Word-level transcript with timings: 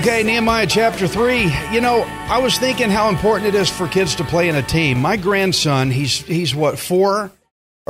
Okay, 0.00 0.22
Nehemiah 0.22 0.66
chapter 0.66 1.06
3. 1.06 1.52
You 1.72 1.82
know, 1.82 2.04
I 2.04 2.38
was 2.38 2.56
thinking 2.56 2.88
how 2.88 3.10
important 3.10 3.54
it 3.54 3.58
is 3.58 3.68
for 3.68 3.86
kids 3.86 4.14
to 4.14 4.24
play 4.24 4.48
in 4.48 4.56
a 4.56 4.62
team. 4.62 4.98
My 4.98 5.18
grandson, 5.18 5.90
he's 5.90 6.22
he's 6.22 6.54
what, 6.54 6.78
4 6.78 7.30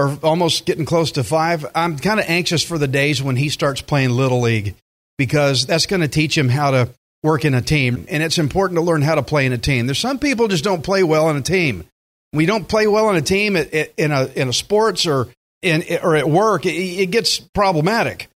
or 0.00 0.18
almost 0.22 0.64
getting 0.64 0.86
close 0.86 1.12
to 1.12 1.22
5. 1.22 1.66
I'm 1.74 1.98
kind 1.98 2.18
of 2.18 2.26
anxious 2.26 2.62
for 2.62 2.78
the 2.78 2.88
days 2.88 3.22
when 3.22 3.36
he 3.36 3.50
starts 3.50 3.82
playing 3.82 4.10
little 4.10 4.40
league 4.40 4.74
because 5.18 5.66
that's 5.66 5.84
going 5.84 6.00
to 6.00 6.08
teach 6.08 6.36
him 6.36 6.48
how 6.48 6.70
to 6.70 6.88
work 7.22 7.44
in 7.44 7.52
a 7.52 7.60
team 7.60 8.06
and 8.08 8.22
it's 8.22 8.38
important 8.38 8.78
to 8.78 8.82
learn 8.82 9.02
how 9.02 9.16
to 9.16 9.22
play 9.22 9.44
in 9.44 9.52
a 9.52 9.58
team. 9.58 9.86
There's 9.86 9.98
some 9.98 10.18
people 10.18 10.48
just 10.48 10.64
don't 10.64 10.82
play 10.82 11.02
well 11.02 11.28
in 11.28 11.36
a 11.36 11.42
team. 11.42 11.84
We 12.32 12.46
don't 12.46 12.66
play 12.66 12.86
well 12.86 13.10
in 13.10 13.16
a 13.16 13.22
team 13.22 13.56
in 13.56 14.10
a 14.10 14.24
in 14.34 14.48
a 14.48 14.52
sports 14.54 15.06
or 15.06 15.28
in 15.60 15.84
or 16.02 16.16
at 16.16 16.30
work, 16.30 16.64
it, 16.64 16.70
it 16.70 17.10
gets 17.10 17.38
problematic. 17.38 18.28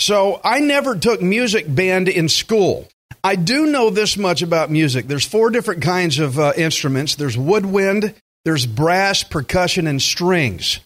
So 0.00 0.40
I 0.42 0.58
never 0.58 0.96
took 0.96 1.22
music 1.22 1.72
band 1.72 2.08
in 2.08 2.28
school. 2.28 2.88
I 3.22 3.36
do 3.36 3.66
know 3.66 3.90
this 3.90 4.16
much 4.16 4.42
about 4.42 4.70
music. 4.70 5.06
There's 5.06 5.26
four 5.26 5.50
different 5.50 5.82
kinds 5.82 6.18
of 6.18 6.38
uh, 6.38 6.54
instruments. 6.56 7.14
There's 7.14 7.38
woodwind, 7.38 8.14
there's 8.44 8.66
brass, 8.66 9.22
percussion, 9.22 9.86
and 9.86 10.02
strings. 10.02 10.80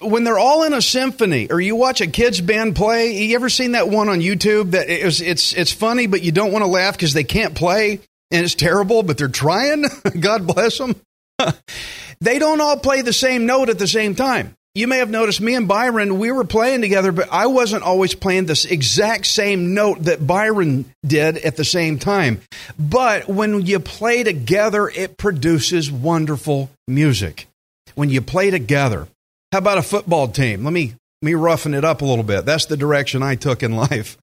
When 0.00 0.24
they're 0.24 0.38
all 0.38 0.64
in 0.64 0.74
a 0.74 0.82
symphony, 0.82 1.48
or 1.50 1.60
you 1.60 1.76
watch 1.76 2.00
a 2.00 2.06
kids 2.06 2.40
band 2.40 2.76
play, 2.76 3.16
you 3.16 3.34
ever 3.34 3.48
seen 3.48 3.72
that 3.72 3.88
one 3.88 4.08
on 4.08 4.20
YouTube? 4.20 4.72
That 4.72 4.88
it 4.88 5.04
was, 5.04 5.20
it's 5.20 5.52
it's 5.52 5.72
funny, 5.72 6.06
but 6.06 6.22
you 6.22 6.32
don't 6.32 6.52
want 6.52 6.64
to 6.64 6.70
laugh 6.70 6.94
because 6.94 7.14
they 7.14 7.24
can't 7.24 7.54
play 7.54 8.00
and 8.30 8.44
it's 8.44 8.54
terrible, 8.54 9.02
but 9.02 9.18
they're 9.18 9.28
trying. 9.28 9.84
God 10.20 10.46
bless 10.46 10.78
them. 10.78 10.96
they 12.20 12.38
don't 12.38 12.60
all 12.60 12.78
play 12.78 13.02
the 13.02 13.12
same 13.12 13.46
note 13.46 13.68
at 13.68 13.78
the 13.78 13.88
same 13.88 14.14
time. 14.14 14.54
You 14.74 14.86
may 14.88 14.98
have 14.98 15.08
noticed 15.08 15.40
me 15.40 15.54
and 15.54 15.66
Byron, 15.66 16.18
we 16.18 16.30
were 16.30 16.44
playing 16.44 16.82
together, 16.82 17.10
but 17.10 17.32
I 17.32 17.46
wasn't 17.46 17.82
always 17.82 18.14
playing 18.14 18.44
this 18.44 18.66
exact 18.66 19.24
same 19.24 19.72
note 19.72 20.02
that 20.02 20.26
Byron 20.26 20.84
did 21.02 21.38
at 21.38 21.56
the 21.56 21.64
same 21.64 21.98
time. 21.98 22.42
But 22.78 23.26
when 23.26 23.64
you 23.64 23.80
play 23.80 24.22
together, 24.22 24.86
it 24.86 25.16
produces 25.16 25.90
wonderful 25.90 26.68
music. 26.86 27.46
When 27.94 28.10
you 28.10 28.20
play 28.20 28.50
together, 28.50 29.08
how 29.52 29.58
about 29.58 29.78
a 29.78 29.82
football 29.82 30.28
team? 30.28 30.64
Let 30.64 30.72
me 30.72 30.94
me 31.22 31.34
roughen 31.34 31.74
it 31.74 31.84
up 31.84 32.02
a 32.02 32.04
little 32.04 32.24
bit. 32.24 32.44
That's 32.44 32.66
the 32.66 32.76
direction 32.76 33.22
I 33.22 33.34
took 33.36 33.62
in 33.62 33.74
life. 33.76 34.18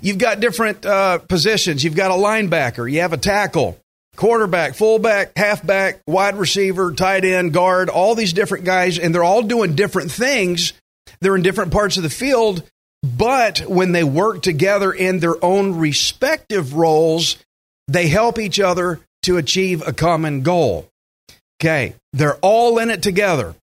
You've 0.00 0.18
got 0.18 0.40
different 0.40 0.86
uh, 0.86 1.18
positions. 1.18 1.82
You've 1.84 1.96
got 1.96 2.10
a 2.10 2.14
linebacker. 2.14 2.90
You 2.90 3.00
have 3.00 3.12
a 3.12 3.18
tackle 3.18 3.78
quarterback, 4.16 4.74
fullback, 4.74 5.32
halfback, 5.34 6.00
wide 6.06 6.36
receiver, 6.36 6.92
tight 6.92 7.24
end, 7.24 7.54
guard, 7.54 7.88
all 7.88 8.14
these 8.14 8.34
different 8.34 8.64
guys, 8.64 8.98
and 8.98 9.14
they're 9.14 9.24
all 9.24 9.42
doing 9.42 9.74
different 9.74 10.10
things. 10.10 10.74
They're 11.22 11.36
in 11.36 11.42
different 11.42 11.72
parts 11.72 11.96
of 11.96 12.02
the 12.02 12.10
field, 12.10 12.62
but 13.02 13.60
when 13.60 13.92
they 13.92 14.04
work 14.04 14.42
together 14.42 14.92
in 14.92 15.20
their 15.20 15.42
own 15.42 15.76
respective 15.78 16.74
roles, 16.74 17.38
they 17.88 18.08
help 18.08 18.38
each 18.38 18.60
other 18.60 19.00
to 19.22 19.38
achieve 19.38 19.82
a 19.86 19.92
common 19.92 20.42
goal. 20.42 20.86
Okay, 21.58 21.94
they're 22.12 22.36
all 22.36 22.78
in 22.78 22.90
it 22.90 23.02
together. 23.02 23.54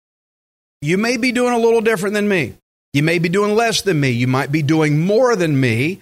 You 0.83 0.99
may 0.99 1.17
be 1.17 1.33
doing 1.33 1.55
a 1.55 1.59
little 1.59 1.81
different 1.81 2.15
than 2.15 2.29
me. 2.29 2.55
You 2.93 3.03
may 3.03 3.19
be 3.19 3.29
doing 3.29 3.55
less 3.55 3.83
than 3.83 4.01
me. 4.01 4.11
You 4.11 4.27
might 4.27 4.53
be 4.53 4.63
doing 4.63 5.01
more 5.01 5.37
than 5.37 5.59
me. 5.59 6.01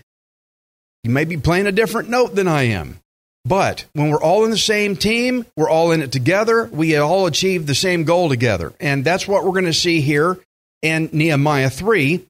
You 1.03 1.11
may 1.11 1.25
be 1.25 1.37
playing 1.37 1.67
a 1.67 1.73
different 1.73 2.09
note 2.09 2.35
than 2.35 2.49
I 2.49 2.63
am. 2.65 2.99
But 3.45 3.85
when 3.93 4.11
we're 4.11 4.23
all 4.23 4.45
in 4.45 4.51
the 4.51 4.59
same 4.59 4.97
team, 4.97 5.45
we're 5.57 5.69
all 5.69 5.93
in 5.93 6.01
it 6.01 6.13
together, 6.13 6.65
we 6.73 6.97
all 6.97 7.27
achieve 7.27 7.67
the 7.67 7.75
same 7.75 8.05
goal 8.05 8.31
together. 8.31 8.73
And 8.81 9.05
that's 9.05 9.29
what 9.29 9.45
we're 9.45 9.51
going 9.51 9.65
to 9.67 9.75
see 9.75 10.01
here 10.01 10.39
in 10.81 11.11
Nehemiah 11.13 11.69
3 11.69 12.25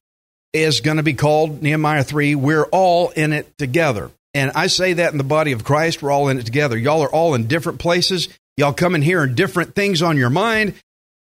is 0.51 0.81
going 0.81 0.97
to 0.97 1.03
be 1.03 1.13
called 1.13 1.61
Nehemiah 1.61 2.03
3 2.03 2.35
we're 2.35 2.65
all 2.65 3.09
in 3.11 3.33
it 3.33 3.57
together. 3.57 4.09
And 4.33 4.51
I 4.55 4.67
say 4.67 4.93
that 4.93 5.13
in 5.13 5.17
the 5.17 5.23
body 5.23 5.53
of 5.53 5.63
Christ, 5.63 6.01
we're 6.01 6.11
all 6.11 6.27
in 6.27 6.39
it 6.39 6.45
together. 6.45 6.77
Y'all 6.77 7.01
are 7.01 7.09
all 7.09 7.33
in 7.35 7.47
different 7.47 7.79
places. 7.79 8.27
Y'all 8.57 8.73
come 8.73 8.95
in 8.95 9.01
here 9.01 9.23
and 9.23 9.35
different 9.35 9.75
things 9.75 10.01
on 10.01 10.17
your 10.17 10.29
mind. 10.29 10.73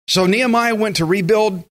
So 0.09 0.27
Nehemiah 0.27 0.75
went 0.75 0.97
to 0.97 1.05
rebuild 1.05 1.65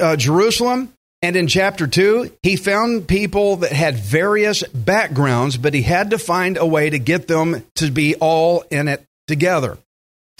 uh, 0.00 0.16
Jerusalem. 0.16 0.92
And 1.24 1.36
in 1.36 1.46
chapter 1.46 1.86
2, 1.86 2.32
he 2.42 2.56
found 2.56 3.06
people 3.06 3.56
that 3.56 3.70
had 3.70 3.96
various 3.96 4.64
backgrounds, 4.64 5.56
but 5.56 5.72
he 5.72 5.82
had 5.82 6.10
to 6.10 6.18
find 6.18 6.56
a 6.56 6.66
way 6.66 6.90
to 6.90 6.98
get 6.98 7.28
them 7.28 7.64
to 7.76 7.92
be 7.92 8.16
all 8.16 8.64
in 8.72 8.88
it 8.88 9.04
together. 9.28 9.78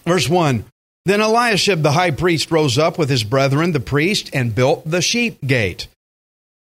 Verse 0.05 0.29
1 0.29 0.65
Then 1.07 1.21
Eliashib 1.21 1.83
the 1.83 1.93
high 1.93 2.11
priest 2.11 2.51
rose 2.51 2.79
up 2.79 2.99
with 2.99 3.11
his 3.11 3.23
brethren, 3.23 3.71
the 3.71 3.79
priest, 3.79 4.31
and 4.33 4.57
built 4.57 4.83
the 4.85 5.01
sheep 5.01 5.39
gate. 5.47 5.87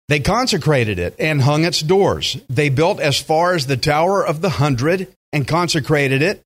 They 0.07 0.19
consecrated 0.19 0.97
it 0.97 1.15
and 1.19 1.41
hung 1.41 1.63
its 1.63 1.81
doors. 1.81 2.37
They 2.49 2.69
built 2.69 2.99
as 2.99 3.19
far 3.19 3.53
as 3.53 3.67
the 3.67 3.77
Tower 3.77 4.25
of 4.25 4.41
the 4.41 4.49
Hundred 4.49 5.13
and 5.31 5.47
consecrated 5.47 6.23
it, 6.23 6.41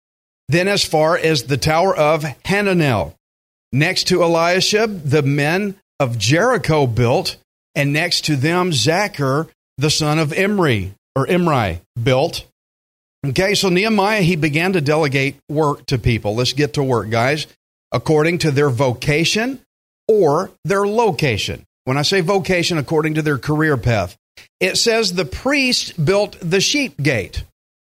then 0.49 0.67
as 0.67 0.83
far 0.83 1.17
as 1.17 1.43
the 1.43 1.57
Tower 1.57 1.95
of 1.95 2.23
Hananel. 2.43 3.13
Next 3.73 4.07
to 4.07 4.21
Eliashib, 4.21 5.03
the 5.03 5.21
men 5.21 5.75
of 5.99 6.17
Jericho 6.17 6.87
built, 6.87 7.37
and 7.73 7.93
next 7.93 8.25
to 8.25 8.35
them, 8.35 8.71
Zaccur, 8.71 9.49
the 9.77 9.89
son 9.89 10.19
of 10.19 10.33
Imri, 10.33 10.93
or 11.15 11.25
Imri, 11.27 11.81
built. 12.01 12.45
Okay, 13.25 13.53
so 13.53 13.69
Nehemiah, 13.69 14.21
he 14.21 14.35
began 14.35 14.73
to 14.73 14.81
delegate 14.81 15.37
work 15.47 15.85
to 15.85 15.97
people. 15.97 16.35
Let's 16.35 16.53
get 16.53 16.73
to 16.73 16.83
work, 16.83 17.09
guys, 17.09 17.47
according 17.91 18.39
to 18.39 18.51
their 18.51 18.69
vocation 18.69 19.61
or 20.07 20.51
their 20.65 20.85
location. 20.85 21.63
When 21.85 21.97
I 21.97 22.01
say 22.01 22.21
vocation, 22.21 22.77
according 22.77 23.15
to 23.15 23.21
their 23.21 23.37
career 23.37 23.77
path, 23.77 24.17
it 24.59 24.77
says 24.77 25.13
the 25.13 25.25
priest 25.25 26.03
built 26.03 26.37
the 26.41 26.61
sheep 26.61 26.97
gate. 26.97 27.43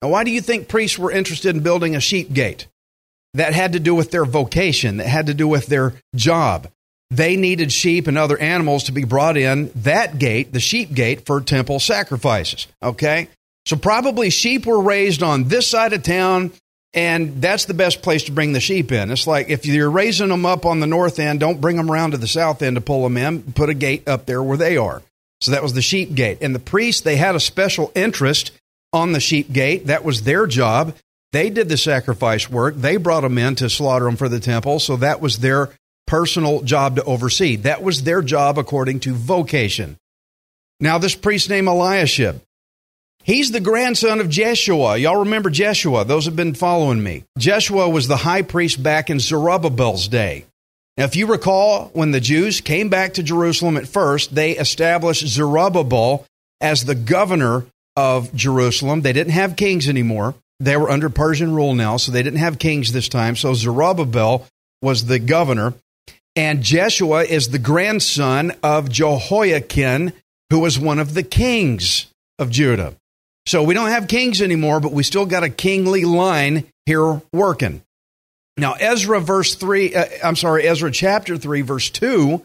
Now, 0.01 0.09
why 0.09 0.23
do 0.23 0.31
you 0.31 0.41
think 0.41 0.67
priests 0.67 0.97
were 0.97 1.11
interested 1.11 1.55
in 1.55 1.63
building 1.63 1.95
a 1.95 1.99
sheep 1.99 2.31
gate? 2.31 2.67
That 3.35 3.53
had 3.53 3.73
to 3.73 3.79
do 3.79 3.93
with 3.93 4.11
their 4.11 4.25
vocation, 4.25 4.97
that 4.97 5.07
had 5.07 5.27
to 5.27 5.33
do 5.33 5.47
with 5.47 5.67
their 5.67 5.93
job 6.15 6.67
they 7.11 7.35
needed 7.35 7.71
sheep 7.71 8.07
and 8.07 8.17
other 8.17 8.37
animals 8.37 8.85
to 8.85 8.91
be 8.91 9.03
brought 9.03 9.37
in 9.37 9.71
that 9.75 10.17
gate, 10.17 10.51
the 10.51 10.59
sheep 10.59 10.93
gate, 10.93 11.25
for 11.25 11.39
temple 11.41 11.79
sacrifices. 11.79 12.67
Okay? 12.81 13.29
So 13.65 13.75
probably 13.75 14.29
sheep 14.29 14.65
were 14.65 14.81
raised 14.81 15.23
on 15.23 15.45
this 15.45 15.67
side 15.67 15.93
of 15.93 16.03
town, 16.03 16.51
and 16.93 17.41
that's 17.41 17.65
the 17.65 17.73
best 17.73 18.01
place 18.01 18.23
to 18.23 18.31
bring 18.31 18.53
the 18.53 18.59
sheep 18.59 18.91
in. 18.91 19.11
It's 19.11 19.27
like 19.27 19.49
if 19.49 19.65
you're 19.65 19.89
raising 19.89 20.29
them 20.29 20.45
up 20.45 20.65
on 20.65 20.79
the 20.79 20.87
north 20.87 21.19
end, 21.19 21.39
don't 21.39 21.61
bring 21.61 21.77
them 21.77 21.91
around 21.91 22.11
to 22.11 22.17
the 22.17 22.27
south 22.27 22.61
end 22.61 22.75
to 22.75 22.81
pull 22.81 23.03
them 23.03 23.17
in. 23.17 23.53
Put 23.53 23.69
a 23.69 23.73
gate 23.73 24.07
up 24.07 24.25
there 24.25 24.41
where 24.41 24.57
they 24.57 24.77
are. 24.77 25.01
So 25.41 25.51
that 25.51 25.63
was 25.63 25.73
the 25.73 25.81
sheep 25.81 26.15
gate. 26.15 26.39
And 26.41 26.55
the 26.55 26.59
priests, 26.59 27.01
they 27.01 27.17
had 27.17 27.35
a 27.35 27.39
special 27.39 27.91
interest 27.93 28.51
on 28.93 29.11
the 29.11 29.19
sheep 29.19 29.51
gate. 29.51 29.87
That 29.87 30.03
was 30.03 30.23
their 30.23 30.47
job. 30.47 30.95
They 31.35 31.49
did 31.49 31.67
the 31.67 31.75
sacrifice 31.75 32.49
work. 32.49 32.75
They 32.75 32.95
brought 32.95 33.19
them 33.19 33.37
in 33.37 33.55
to 33.55 33.69
slaughter 33.69 34.05
them 34.05 34.15
for 34.15 34.29
the 34.29 34.39
temple. 34.39 34.79
So 34.79 34.95
that 34.95 35.19
was 35.19 35.39
their 35.39 35.69
personal 36.07 36.61
job 36.61 36.95
to 36.95 37.03
oversee. 37.03 37.57
That 37.57 37.83
was 37.83 38.03
their 38.03 38.21
job 38.21 38.57
according 38.57 39.01
to 39.01 39.13
vocation. 39.13 39.97
Now, 40.79 40.97
this 40.97 41.13
priest 41.13 41.49
named 41.49 41.67
Eliashib, 41.67 42.39
he's 43.25 43.51
the 43.51 43.59
grandson 43.59 44.21
of 44.21 44.29
Jeshua. 44.29 44.95
Y'all 44.95 45.25
remember 45.25 45.49
Jeshua? 45.49 46.05
Those 46.05 46.23
have 46.23 46.37
been 46.37 46.53
following 46.53 47.03
me. 47.03 47.25
Jeshua 47.37 47.89
was 47.89 48.07
the 48.07 48.15
high 48.15 48.43
priest 48.43 48.81
back 48.81 49.09
in 49.09 49.19
Zerubbabel's 49.19 50.07
day. 50.07 50.45
Now, 50.95 51.03
if 51.03 51.17
you 51.17 51.27
recall, 51.27 51.89
when 51.91 52.11
the 52.11 52.21
Jews 52.21 52.61
came 52.61 52.87
back 52.87 53.15
to 53.15 53.23
Jerusalem 53.23 53.75
at 53.75 53.89
first, 53.89 54.33
they 54.33 54.51
established 54.51 55.27
Zerubbabel 55.27 56.25
as 56.61 56.85
the 56.85 56.95
governor 56.95 57.65
of 57.97 58.33
Jerusalem. 58.33 59.01
They 59.01 59.11
didn't 59.11 59.33
have 59.33 59.57
kings 59.57 59.89
anymore. 59.89 60.33
They 60.59 60.77
were 60.77 60.89
under 60.89 61.09
Persian 61.09 61.53
rule 61.53 61.73
now, 61.73 61.97
so 61.97 62.11
they 62.11 62.23
didn't 62.23 62.39
have 62.39 62.59
kings 62.59 62.91
this 62.91 63.09
time. 63.09 63.35
So 63.35 63.53
Zerubbabel 63.53 64.47
was 64.81 65.05
the 65.05 65.19
governor. 65.19 65.73
And 66.35 66.63
Jeshua 66.63 67.23
is 67.23 67.49
the 67.49 67.59
grandson 67.59 68.53
of 68.61 68.89
Jehoiakim, 68.89 70.11
who 70.49 70.59
was 70.59 70.77
one 70.77 70.99
of 70.99 71.13
the 71.13 71.23
kings 71.23 72.07
of 72.39 72.51
Judah. 72.51 72.95
So 73.47 73.63
we 73.63 73.73
don't 73.73 73.89
have 73.89 74.07
kings 74.07 74.41
anymore, 74.41 74.79
but 74.79 74.91
we 74.91 75.03
still 75.03 75.25
got 75.25 75.43
a 75.43 75.49
kingly 75.49 76.03
line 76.03 76.65
here 76.85 77.21
working. 77.31 77.81
Now, 78.57 78.73
Ezra 78.73 79.19
verse 79.19 79.55
3, 79.55 79.95
uh, 79.95 80.05
I'm 80.23 80.35
sorry, 80.35 80.67
Ezra 80.67 80.91
chapter 80.91 81.37
3, 81.37 81.61
verse 81.61 81.89
2, 81.89 82.43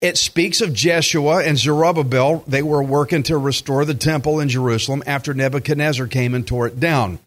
it 0.00 0.18
speaks 0.18 0.60
of 0.60 0.74
Jeshua 0.74 1.44
and 1.44 1.56
Zerubbabel. 1.56 2.44
They 2.46 2.62
were 2.62 2.82
working 2.82 3.22
to 3.24 3.38
restore 3.38 3.84
the 3.84 3.94
temple 3.94 4.40
in 4.40 4.48
Jerusalem 4.48 5.02
after 5.06 5.32
Nebuchadnezzar 5.32 6.08
came 6.08 6.34
and 6.34 6.46
tore 6.46 6.66
it 6.66 6.78
down. 6.78 7.20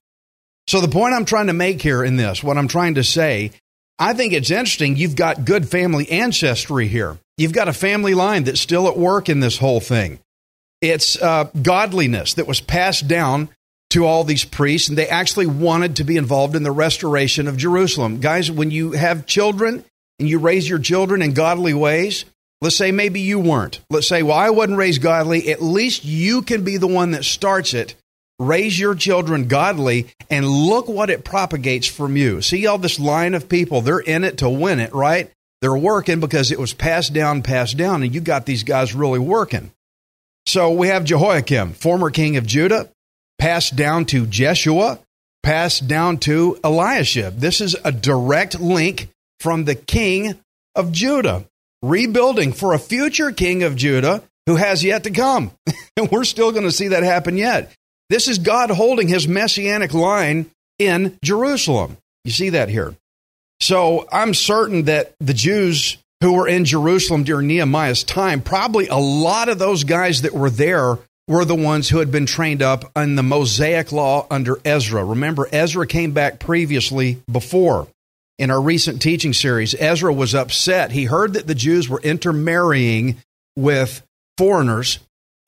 So, 0.68 0.82
the 0.82 0.88
point 0.88 1.14
I'm 1.14 1.26
trying 1.26 1.48
to 1.48 1.54
make 1.54 1.82
here 1.82 2.04
in 2.04 2.18
this, 2.18 2.44
what 2.44 2.58
I'm 2.58 2.68
trying 2.68 2.96
to 2.96 3.04
say, 3.04 3.52
I 4.00 4.14
think 4.14 4.34
it's 4.34 4.52
interesting. 4.52 4.98
You've 4.98 5.16
got 5.16 5.46
good 5.46 5.70
family 5.70 6.10
ancestry 6.12 6.88
here. 6.88 7.18
You've 7.38 7.54
got 7.54 7.68
a 7.68 7.74
family 7.74 8.14
line 8.14 8.44
that's 8.44 8.60
still 8.60 8.88
at 8.88 8.98
work 8.98 9.30
in 9.30 9.40
this 9.40 9.58
whole 9.58 9.80
thing. 9.80 10.20
It's 10.82 11.20
uh, 11.22 11.46
godliness 11.62 12.36
that 12.36 12.48
was 12.48 12.62
passed 12.62 13.08
down 13.08 13.50
to 13.92 14.06
all 14.06 14.24
these 14.24 14.44
priests, 14.44 14.90
and 14.90 14.98
they 14.98 15.08
actually 15.08 15.48
wanted 15.48 15.96
to 15.96 16.04
be 16.04 16.18
involved 16.18 16.56
in 16.56 16.64
the 16.64 16.72
restoration 16.72 17.48
of 17.48 17.58
Jerusalem. 17.58 18.20
Guys, 18.20 18.52
when 18.52 18.70
you 18.70 18.92
have 18.92 19.26
children 19.26 19.86
and 20.20 20.28
you 20.28 20.40
raise 20.40 20.68
your 20.68 20.80
children 20.80 21.22
in 21.22 21.34
godly 21.34 21.74
ways, 21.74 22.26
let's 22.62 22.76
say 22.76 22.92
maybe 22.92 23.22
you 23.22 23.40
weren't. 23.40 23.80
Let's 23.90 24.08
say, 24.08 24.24
well, 24.24 24.38
I 24.38 24.50
wasn't 24.50 24.78
raised 24.78 25.02
godly. 25.02 25.50
At 25.50 25.62
least 25.62 26.04
you 26.04 26.42
can 26.42 26.64
be 26.64 26.78
the 26.78 26.88
one 26.88 27.12
that 27.12 27.24
starts 27.24 27.74
it. 27.74 27.96
Raise 28.40 28.78
your 28.80 28.94
children 28.94 29.48
godly, 29.48 30.08
and 30.30 30.48
look 30.48 30.88
what 30.88 31.10
it 31.10 31.26
propagates 31.26 31.88
from 31.88 32.16
you. 32.16 32.42
See 32.42 32.68
all 32.68 32.78
this 32.78 33.00
line 33.00 33.34
of 33.34 33.50
people, 33.50 33.82
they're 33.82 34.00
in 34.00 34.24
it 34.24 34.40
to 34.40 34.50
win 34.50 34.80
it, 34.80 34.94
right? 34.94 35.32
They're 35.62 35.76
working 35.76 36.20
because 36.20 36.52
it 36.52 36.60
was 36.60 36.74
passed 36.74 37.14
down, 37.14 37.42
passed 37.42 37.78
down, 37.78 38.04
and 38.04 38.14
you 38.14 38.22
got 38.22 38.46
these 38.46 38.64
guys 38.64 38.94
really 38.94 39.20
working. 39.20 39.72
So 40.46 40.72
we 40.72 40.88
have 40.88 41.04
Jehoiakim, 41.04 41.74
former 41.74 42.12
king 42.12 42.38
of 42.38 42.46
Judah, 42.46 42.90
passed 43.40 43.76
down 43.76 44.06
to 44.06 44.28
Jeshua, 44.28 45.00
passed 45.44 45.88
down 45.88 46.20
to 46.20 46.60
Eliashib. 46.64 47.40
This 47.40 47.60
is 47.60 47.76
a 47.84 47.92
direct 47.92 48.60
link 48.60 49.10
from 49.40 49.66
the 49.66 49.76
king 49.76 50.36
of 50.76 50.92
Judah, 50.92 51.46
rebuilding 51.82 52.54
for 52.54 52.74
a 52.74 52.80
future 52.80 53.32
king 53.32 53.64
of 53.64 53.76
Judah 53.76 54.24
who 54.46 54.56
has 54.56 54.84
yet 54.84 55.04
to 55.04 55.12
come. 55.12 55.52
and 55.98 56.10
we're 56.12 56.24
still 56.24 56.52
going 56.52 56.64
to 56.64 56.72
see 56.72 56.90
that 56.90 57.04
happen 57.04 57.36
yet. 57.36 57.72
This 58.10 58.28
is 58.28 58.40
God 58.40 58.70
holding 58.70 59.08
his 59.08 59.28
messianic 59.28 59.94
line 59.94 60.50
in 60.80 61.18
Jerusalem. 61.24 61.98
You 62.24 62.32
see 62.32 62.50
that 62.50 62.70
here. 62.70 62.96
So 63.60 64.08
I'm 64.12 64.34
certain 64.34 64.84
that 64.84 65.14
the 65.20 65.34
Jews 65.34 65.98
who 66.22 66.34
were 66.34 66.48
in 66.48 66.66
Jerusalem 66.66 67.24
during 67.24 67.48
Nehemiah's 67.48 68.04
time, 68.04 68.42
probably 68.42 68.88
a 68.88 68.96
lot 68.96 69.50
of 69.50 69.60
those 69.60 69.84
guys 69.84 70.24
that 70.24 70.34
were 70.34 70.50
there 70.50 70.98
were 71.28 71.46
the 71.46 71.56
ones 71.56 71.90
who 71.90 71.98
had 71.98 72.12
been 72.12 72.26
trained 72.26 72.62
up 72.62 72.92
in 72.96 73.16
the 73.16 73.24
Mosaic 73.24 73.92
law 73.92 74.26
under 74.32 74.60
Ezra. 74.64 75.04
Remember, 75.04 75.48
Ezra 75.52 75.86
came 75.86 76.14
back 76.14 76.40
previously 76.40 77.22
before. 77.32 77.88
In 78.40 78.52
our 78.52 78.62
recent 78.62 79.02
teaching 79.02 79.34
series, 79.34 79.76
Ezra 79.76 80.14
was 80.14 80.36
upset. 80.36 80.92
He 80.92 81.06
heard 81.06 81.34
that 81.34 81.48
the 81.48 81.56
Jews 81.56 81.90
were 81.90 82.00
intermarrying 82.02 83.18
with 83.56 84.04
foreigners. 84.38 85.00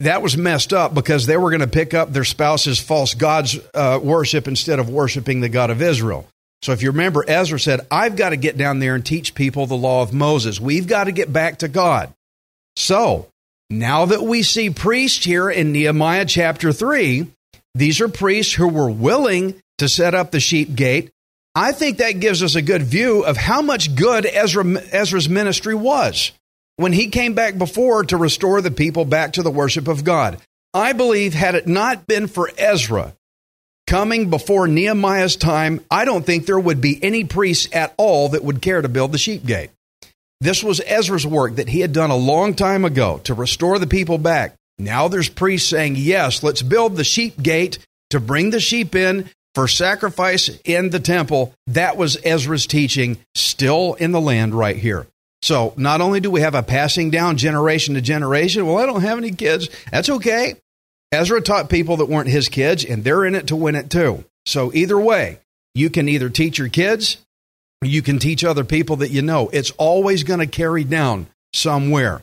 That 0.02 0.22
was 0.22 0.38
messed 0.38 0.72
up 0.72 0.94
because 0.94 1.26
they 1.26 1.36
were 1.36 1.50
going 1.50 1.60
to 1.60 1.68
pick 1.68 1.94
up 1.94 2.14
their 2.14 2.24
spouse's 2.24 2.80
false 2.80 3.14
gods 3.14 3.60
uh, 3.74 4.00
worship 4.02 4.48
instead 4.48 4.80
of 4.80 4.90
worshiping 4.90 5.42
the 5.42 5.50
God 5.50 5.70
of 5.70 5.82
Israel. 5.82 6.26
So 6.62 6.72
if 6.72 6.82
you 6.82 6.92
remember, 6.92 7.26
Ezra 7.28 7.60
said, 7.60 7.82
I've 7.92 8.16
got 8.16 8.30
to 8.30 8.38
get 8.38 8.58
down 8.58 8.80
there 8.80 8.96
and 8.96 9.06
teach 9.06 9.36
people 9.36 9.66
the 9.66 9.76
law 9.76 10.02
of 10.02 10.14
Moses. 10.14 10.60
We've 10.60 10.88
got 10.88 11.06
to 11.06 11.12
get 11.12 11.32
back 11.32 11.60
to 11.60 11.68
God. 11.68 12.14
So 12.76 13.28
now 13.70 14.06
that 14.06 14.24
we 14.24 14.44
see 14.44 14.70
priests 14.70 15.24
here 15.24 15.50
in 15.50 15.72
Nehemiah 15.72 16.26
chapter 16.26 16.72
3, 16.72 17.28
these 17.76 18.02
are 18.02 18.10
priests 18.10 18.54
who 18.54 18.68
were 18.68 18.90
willing 18.90 19.56
to 19.78 19.90
set 19.90 20.16
up 20.16 20.32
the 20.32 20.40
sheep 20.40 20.76
gate. 20.76 21.10
I 21.56 21.72
think 21.72 21.98
that 21.98 22.20
gives 22.20 22.42
us 22.42 22.56
a 22.56 22.62
good 22.62 22.84
view 22.84 23.24
of 23.26 23.36
how 23.36 23.62
much 23.62 23.96
good 23.96 24.26
Ezra, 24.26 24.66
Ezra's 24.92 25.28
ministry 25.28 25.76
was 25.76 26.32
when 26.80 26.94
he 26.94 27.10
came 27.10 27.34
back 27.34 27.58
before 27.58 28.06
to 28.06 28.16
restore 28.16 28.62
the 28.62 28.72
people 28.72 29.04
back 29.04 29.34
to 29.34 29.44
the 29.44 29.52
worship 29.52 29.90
of 29.90 30.06
God. 30.06 30.38
I 30.74 30.94
believe, 30.94 31.34
had 31.34 31.56
it 31.56 31.68
not 31.68 32.08
been 32.08 32.28
for 32.28 32.50
Ezra, 32.58 33.14
coming 33.86 34.30
before 34.30 34.66
Nehemiah's 34.66 35.36
time, 35.36 35.84
I 35.92 36.06
don't 36.06 36.26
think 36.26 36.46
there 36.46 36.58
would 36.58 36.80
be 36.80 36.98
any 37.04 37.26
priests 37.26 37.68
at 37.74 37.94
all 37.98 38.30
that 38.30 38.46
would 38.46 38.62
care 38.62 38.82
to 38.82 38.88
build 38.88 39.12
the 39.12 39.18
sheep 39.18 39.46
gate. 39.46 39.72
This 40.40 40.64
was 40.64 40.80
Ezra's 40.86 41.28
work 41.28 41.56
that 41.56 41.68
he 41.68 41.82
had 41.82 41.92
done 41.92 42.12
a 42.12 42.16
long 42.16 42.54
time 42.54 42.86
ago 42.86 43.20
to 43.26 43.34
restore 43.34 43.78
the 43.78 43.86
people 43.86 44.18
back. 44.18 44.56
Now 44.78 45.10
there's 45.10 45.28
priests 45.28 45.68
saying, 45.68 45.98
yes, 45.98 46.44
let's 46.44 46.62
build 46.62 46.96
the 46.96 47.04
sheep 47.04 47.42
gate 47.44 47.80
to 48.12 48.22
bring 48.22 48.52
the 48.52 48.62
sheep 48.62 48.96
in 48.96 49.30
for 49.54 49.68
sacrifice 49.68 50.50
in 50.64 50.92
the 50.92 51.02
temple. 51.02 51.54
That 51.68 51.98
was 51.98 52.18
Ezra's 52.24 52.68
teaching, 52.68 53.18
still 53.36 53.96
in 53.96 54.14
the 54.14 54.22
land 54.22 54.56
right 54.56 54.78
here. 54.78 55.08
So 55.50 55.74
not 55.78 56.00
only 56.00 56.20
do 56.20 56.30
we 56.30 56.42
have 56.42 56.54
a 56.54 56.62
passing 56.62 57.10
down 57.10 57.38
generation 57.38 57.96
to 57.96 58.02
generation, 58.02 58.68
well, 58.68 58.78
I 58.78 58.86
don't 58.86 59.02
have 59.02 59.18
any 59.18 59.32
kids. 59.32 59.68
That's 59.92 60.08
okay. 60.08 60.54
Ezra 61.12 61.42
taught 61.42 61.72
people 61.72 61.98
that 61.98 62.06
weren't 62.06 62.30
his 62.30 62.50
kids, 62.50 62.86
and 62.86 63.04
they're 63.04 63.26
in 63.26 63.34
it 63.34 63.48
to 63.48 63.56
win 63.56 63.74
it 63.74 63.90
too. 63.90 64.24
So 64.46 64.72
either 64.76 65.00
way, 65.00 65.40
you 65.74 65.90
can 65.90 66.08
either 66.08 66.30
teach 66.30 66.60
your 66.60 66.70
kids, 66.70 67.18
you 67.82 68.04
can 68.04 68.20
teach 68.20 68.44
other 68.44 68.64
people 68.64 68.98
that 68.98 69.10
you 69.10 69.24
know. 69.24 69.50
It's 69.52 69.72
always 69.72 70.22
going 70.22 70.40
to 70.40 70.46
carry 70.46 70.84
down 70.84 71.26
somewhere. 71.52 72.22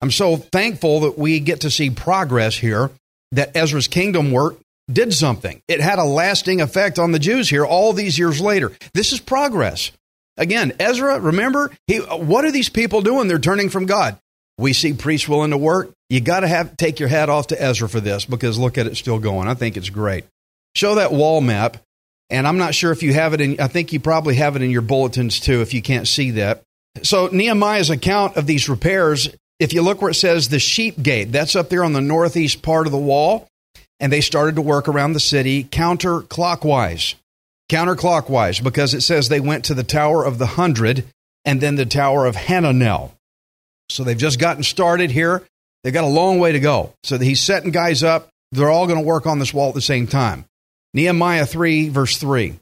I'm 0.00 0.12
so 0.12 0.36
thankful 0.36 1.00
that 1.00 1.18
we 1.18 1.40
get 1.40 1.62
to 1.62 1.72
see 1.72 1.90
progress 1.90 2.56
here, 2.56 2.92
that 3.32 3.56
Ezra's 3.56 3.88
kingdom 3.88 4.30
work 4.30 4.56
did 4.88 5.12
something. 5.12 5.60
It 5.66 5.80
had 5.80 5.98
a 5.98 6.04
lasting 6.04 6.60
effect 6.60 7.00
on 7.00 7.10
the 7.10 7.18
Jews 7.18 7.48
here 7.48 7.66
all 7.66 7.92
these 7.92 8.16
years 8.16 8.40
later. 8.40 8.70
This 8.94 9.12
is 9.12 9.18
progress. 9.18 9.90
Again, 10.38 10.72
Ezra, 10.78 11.20
remember, 11.20 11.70
he, 11.86 11.98
what 11.98 12.44
are 12.44 12.52
these 12.52 12.68
people 12.68 13.02
doing? 13.02 13.28
They're 13.28 13.38
turning 13.38 13.68
from 13.68 13.86
God. 13.86 14.18
We 14.56 14.72
see 14.72 14.92
priests 14.92 15.28
willing 15.28 15.50
to 15.50 15.58
work. 15.58 15.90
You 16.08 16.20
got 16.20 16.40
to 16.40 16.48
have 16.48 16.76
take 16.76 17.00
your 17.00 17.08
hat 17.08 17.28
off 17.28 17.48
to 17.48 17.62
Ezra 17.62 17.88
for 17.88 18.00
this 18.00 18.24
because 18.24 18.58
look 18.58 18.78
at 18.78 18.86
it 18.86 18.96
still 18.96 19.18
going. 19.18 19.46
I 19.48 19.54
think 19.54 19.76
it's 19.76 19.90
great. 19.90 20.24
Show 20.74 20.94
that 20.94 21.12
wall 21.12 21.40
map, 21.40 21.76
and 22.30 22.46
I'm 22.46 22.58
not 22.58 22.74
sure 22.74 22.92
if 22.92 23.02
you 23.02 23.12
have 23.12 23.34
it 23.34 23.40
in. 23.40 23.60
I 23.60 23.68
think 23.68 23.92
you 23.92 24.00
probably 24.00 24.36
have 24.36 24.56
it 24.56 24.62
in 24.62 24.70
your 24.70 24.82
bulletins 24.82 25.40
too. 25.40 25.60
If 25.60 25.74
you 25.74 25.82
can't 25.82 26.08
see 26.08 26.32
that, 26.32 26.62
so 27.02 27.28
Nehemiah's 27.28 27.90
account 27.90 28.36
of 28.36 28.46
these 28.46 28.68
repairs. 28.68 29.28
If 29.58 29.72
you 29.72 29.82
look 29.82 30.00
where 30.00 30.12
it 30.12 30.14
says 30.14 30.48
the 30.48 30.60
sheep 30.60 31.02
gate, 31.02 31.32
that's 31.32 31.56
up 31.56 31.68
there 31.68 31.82
on 31.82 31.92
the 31.92 32.00
northeast 32.00 32.62
part 32.62 32.86
of 32.86 32.92
the 32.92 32.98
wall, 32.98 33.48
and 33.98 34.12
they 34.12 34.20
started 34.20 34.54
to 34.54 34.62
work 34.62 34.86
around 34.88 35.12
the 35.14 35.20
city 35.20 35.64
counterclockwise, 35.64 37.16
counterclockwise, 37.68 38.62
because 38.62 38.94
it 38.94 39.02
says 39.02 39.28
they 39.28 39.40
went 39.40 39.66
to 39.66 39.74
the 39.74 39.84
Tower 39.84 40.24
of 40.24 40.38
the 40.38 40.46
Hundred 40.46 41.04
and 41.44 41.60
then 41.60 41.76
the 41.76 41.86
Tower 41.86 42.26
of 42.26 42.36
Hananel. 42.36 43.12
So 43.90 44.04
they've 44.04 44.16
just 44.16 44.38
gotten 44.38 44.62
started 44.62 45.10
here. 45.10 45.42
They've 45.82 45.94
got 45.94 46.04
a 46.04 46.08
long 46.08 46.38
way 46.38 46.52
to 46.52 46.60
go. 46.60 46.92
So 47.04 47.18
he's 47.18 47.40
setting 47.40 47.70
guys 47.70 48.02
up. 48.02 48.28
They're 48.52 48.70
all 48.70 48.86
going 48.86 48.98
to 48.98 49.06
work 49.06 49.26
on 49.26 49.38
this 49.38 49.54
wall 49.54 49.68
at 49.68 49.74
the 49.74 49.80
same 49.80 50.06
time. 50.06 50.44
Nehemiah 50.94 51.46
3, 51.46 51.88
verse 51.90 52.16
3. 52.16 52.58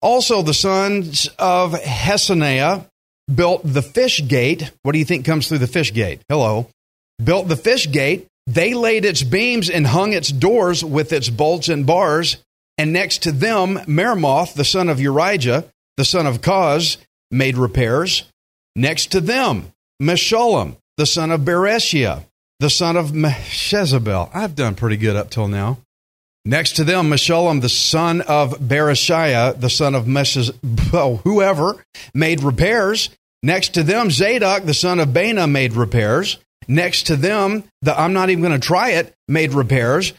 Also, 0.00 0.42
the 0.42 0.54
sons 0.54 1.28
of 1.38 1.72
Hassenaah 1.72 2.86
built 3.32 3.62
the 3.64 3.82
fish 3.82 4.26
gate. 4.26 4.70
What 4.82 4.92
do 4.92 4.98
you 4.98 5.04
think 5.04 5.24
comes 5.24 5.48
through 5.48 5.58
the 5.58 5.66
fish 5.66 5.92
gate? 5.92 6.20
Hello. 6.28 6.68
Built 7.22 7.48
the 7.48 7.56
fish 7.56 7.90
gate. 7.90 8.26
They 8.46 8.74
laid 8.74 9.04
its 9.04 9.22
beams 9.22 9.68
and 9.68 9.86
hung 9.86 10.12
its 10.12 10.30
doors 10.30 10.84
with 10.84 11.12
its 11.12 11.28
bolts 11.28 11.68
and 11.68 11.86
bars. 11.86 12.38
And 12.78 12.92
next 12.92 13.24
to 13.24 13.32
them, 13.32 13.74
Meremoth, 13.86 14.54
the 14.54 14.64
son 14.64 14.88
of 14.88 14.98
Urijah, 14.98 15.64
the 15.96 16.04
son 16.04 16.26
of 16.26 16.40
Koz, 16.40 16.96
made 17.30 17.58
repairs. 17.58 18.22
Next 18.76 19.06
to 19.12 19.20
them, 19.20 19.72
Meshullam, 20.00 20.76
the 20.96 21.06
son 21.06 21.32
of 21.32 21.40
Berechiah, 21.40 22.24
the 22.60 22.70
son 22.70 22.96
of 22.96 23.10
Meshezabel. 23.10 24.30
I've 24.32 24.54
done 24.54 24.76
pretty 24.76 24.96
good 24.96 25.16
up 25.16 25.30
till 25.30 25.48
now. 25.48 25.78
Next 26.44 26.76
to 26.76 26.84
them, 26.84 27.10
Meshullam, 27.10 27.60
the 27.60 27.68
son 27.68 28.20
of 28.22 28.58
Berechiah, 28.60 29.60
the 29.60 29.68
son 29.68 29.96
of 29.96 30.06
Meshez, 30.06 30.54
whoever, 31.24 31.84
made 32.14 32.42
repairs. 32.42 33.10
Next 33.42 33.74
to 33.74 33.82
them, 33.82 34.10
Zadok, 34.10 34.64
the 34.64 34.72
son 34.74 35.00
of 35.00 35.08
Baana, 35.08 35.50
made 35.50 35.72
repairs. 35.74 36.38
Next 36.68 37.08
to 37.08 37.16
them, 37.16 37.64
the 37.82 37.98
I'm 37.98 38.12
not 38.12 38.30
even 38.30 38.42
going 38.42 38.58
to 38.58 38.66
try 38.66 38.90
it, 38.92 39.14
made 39.26 39.52
repairs. 39.52 40.12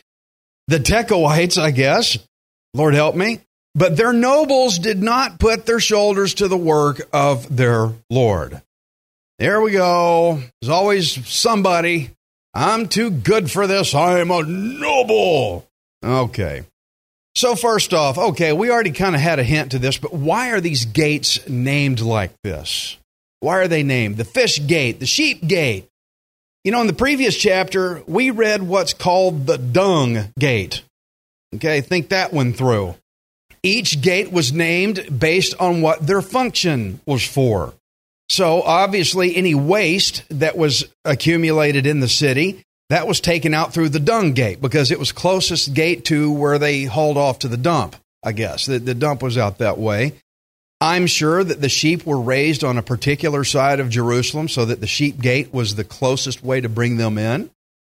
The 0.67 0.79
Tekoites, 0.79 1.57
I 1.57 1.71
guess, 1.71 2.17
Lord 2.73 2.93
help 2.93 3.15
me, 3.15 3.41
but 3.75 3.97
their 3.97 4.13
nobles 4.13 4.79
did 4.79 5.01
not 5.01 5.39
put 5.39 5.65
their 5.65 5.79
shoulders 5.79 6.35
to 6.35 6.47
the 6.47 6.57
work 6.57 7.01
of 7.11 7.55
their 7.55 7.93
Lord. 8.09 8.61
There 9.39 9.61
we 9.61 9.71
go. 9.71 10.41
There's 10.61 10.69
always 10.69 11.27
somebody. 11.27 12.11
I'm 12.53 12.87
too 12.87 13.09
good 13.09 13.49
for 13.49 13.67
this. 13.67 13.95
I 13.95 14.19
am 14.19 14.31
a 14.31 14.43
noble. 14.43 15.67
Okay. 16.03 16.63
So, 17.35 17.55
first 17.55 17.93
off, 17.93 18.17
okay, 18.17 18.51
we 18.51 18.69
already 18.69 18.91
kind 18.91 19.15
of 19.15 19.21
had 19.21 19.39
a 19.39 19.43
hint 19.43 19.71
to 19.71 19.79
this, 19.79 19.97
but 19.97 20.13
why 20.13 20.51
are 20.51 20.59
these 20.59 20.85
gates 20.85 21.47
named 21.47 22.01
like 22.01 22.31
this? 22.43 22.97
Why 23.39 23.59
are 23.59 23.67
they 23.67 23.83
named? 23.83 24.17
The 24.17 24.25
fish 24.25 24.65
gate, 24.67 24.99
the 24.99 25.05
sheep 25.05 25.47
gate. 25.47 25.87
You 26.65 26.73
know, 26.73 26.81
in 26.81 26.87
the 26.87 26.93
previous 26.93 27.37
chapter, 27.37 28.03
we 28.07 28.31
read 28.31 28.63
what's 28.63 28.93
called 28.93 29.47
the 29.47 29.57
dung 29.57 30.33
gate. 30.37 30.81
Okay, 31.55 31.81
think 31.81 32.09
that 32.09 32.31
one 32.33 32.53
through. 32.53 32.95
Each 33.63 34.01
gate 34.01 34.31
was 34.31 34.53
named 34.53 35.19
based 35.19 35.53
on 35.59 35.81
what 35.81 36.05
their 36.05 36.21
function 36.21 37.01
was 37.05 37.25
for. 37.25 37.73
So, 38.29 38.61
obviously, 38.61 39.35
any 39.35 39.55
waste 39.55 40.23
that 40.29 40.55
was 40.55 40.85
accumulated 41.03 41.87
in 41.87 41.99
the 41.99 42.07
city, 42.07 42.63
that 42.89 43.07
was 43.07 43.19
taken 43.19 43.53
out 43.53 43.73
through 43.73 43.89
the 43.89 43.99
dung 43.99 44.33
gate 44.33 44.61
because 44.61 44.91
it 44.91 44.99
was 44.99 45.11
closest 45.11 45.73
gate 45.73 46.05
to 46.05 46.31
where 46.31 46.59
they 46.59 46.83
hauled 46.83 47.17
off 47.17 47.39
to 47.39 47.47
the 47.47 47.57
dump, 47.57 47.95
I 48.23 48.31
guess. 48.31 48.65
The, 48.65 48.79
the 48.79 48.95
dump 48.95 49.23
was 49.23 49.37
out 49.37 49.57
that 49.57 49.77
way. 49.77 50.13
I'm 50.81 51.07
sure 51.07 51.43
that 51.43 51.61
the 51.61 51.69
sheep 51.69 52.05
were 52.05 52.21
raised 52.21 52.63
on 52.63 52.77
a 52.77 52.83
particular 52.83 53.43
side 53.43 53.79
of 53.79 53.89
Jerusalem 53.89 54.47
so 54.47 54.65
that 54.65 54.79
the 54.79 54.87
sheep 54.87 55.19
gate 55.19 55.53
was 55.53 55.75
the 55.75 55.83
closest 55.83 56.43
way 56.43 56.61
to 56.61 56.69
bring 56.69 56.97
them 56.97 57.17
in. 57.17 57.49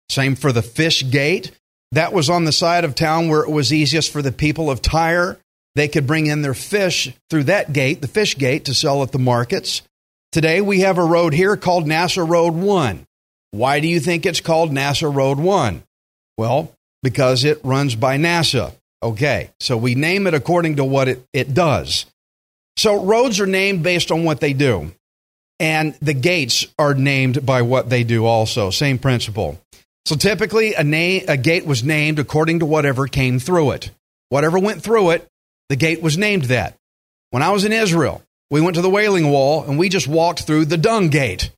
Same 0.09 0.37
for 0.37 0.53
the 0.53 0.63
fish 0.63 1.09
gate. 1.11 1.51
That 1.93 2.13
was 2.13 2.29
on 2.29 2.45
the 2.45 2.53
side 2.53 2.85
of 2.85 2.95
town 2.95 3.29
where 3.29 3.43
it 3.43 3.51
was 3.51 3.73
easiest 3.73 4.13
for 4.13 4.23
the 4.23 4.33
people 4.33 4.71
of 4.71 4.83
Tyre. 4.83 5.39
They 5.75 5.89
could 5.89 6.07
bring 6.07 6.27
in 6.27 6.43
their 6.43 6.55
fish 6.55 7.13
through 7.31 7.45
that 7.45 7.73
gate, 7.73 8.01
the 8.01 8.09
fish 8.09 8.37
gate, 8.37 8.65
to 8.65 8.75
sell 8.75 9.03
at 9.03 9.13
the 9.13 9.19
markets. 9.19 9.83
Today 10.33 10.61
we 10.61 10.81
have 10.81 10.99
a 10.99 11.05
road 11.05 11.33
here 11.33 11.57
called 11.57 11.87
NASA 11.87 12.29
Road 12.29 12.55
1. 12.55 13.07
Why 13.53 13.81
do 13.81 13.89
you 13.89 14.01
think 14.01 14.27
it's 14.27 14.41
called 14.41 14.71
NASA 14.71 15.15
Road 15.15 15.39
1? 15.39 15.83
Well, 16.37 16.73
because 17.03 17.45
it 17.45 17.61
runs 17.63 17.95
by 17.95 18.19
NASA. 18.19 18.75
Okay, 19.03 19.51
so 19.61 19.77
we 19.77 19.95
name 19.95 20.27
it 20.27 20.35
according 20.35 20.77
to 20.77 20.85
what 20.85 21.09
it, 21.09 21.25
it 21.33 21.55
does. 21.55 22.07
So 22.77 23.03
roads 23.03 23.41
are 23.41 23.47
named 23.47 23.83
based 23.83 24.11
on 24.11 24.25
what 24.25 24.41
they 24.41 24.53
do. 24.53 24.93
And 25.59 25.95
the 26.03 26.15
gates 26.15 26.67
are 26.79 26.95
named 26.95 27.47
by 27.47 27.63
what 27.63 27.89
they 27.89 28.05
do 28.05 28.27
also. 28.27 28.71
Same 28.71 28.99
principle. 28.99 29.59
So 30.07 30.15
typically, 30.15 30.75
a, 30.75 31.25
a 31.27 31.37
gate 31.37 31.67
was 31.67 31.83
named 31.83 32.21
according 32.21 32.61
to 32.61 32.67
whatever 32.67 33.09
came 33.09 33.41
through 33.41 33.73
it. 33.73 33.91
Whatever 34.29 34.57
went 34.57 34.81
through 34.81 35.11
it, 35.11 35.27
the 35.69 35.75
gate 35.75 36.01
was 36.01 36.17
named 36.17 36.45
that. 36.45 36.77
When 37.31 37.43
I 37.43 37.51
was 37.51 37.65
in 37.65 37.73
Israel, 37.73 38.23
we 38.49 38.61
went 38.61 38.77
to 38.77 38.83
the 38.83 38.89
Wailing 38.89 39.31
Wall 39.31 39.65
and 39.65 39.81
we 39.81 39.89
just 39.89 40.07
walked 40.07 40.45
through 40.45 40.67
the 40.67 40.77
dung 40.77 41.09
gate. 41.09 41.51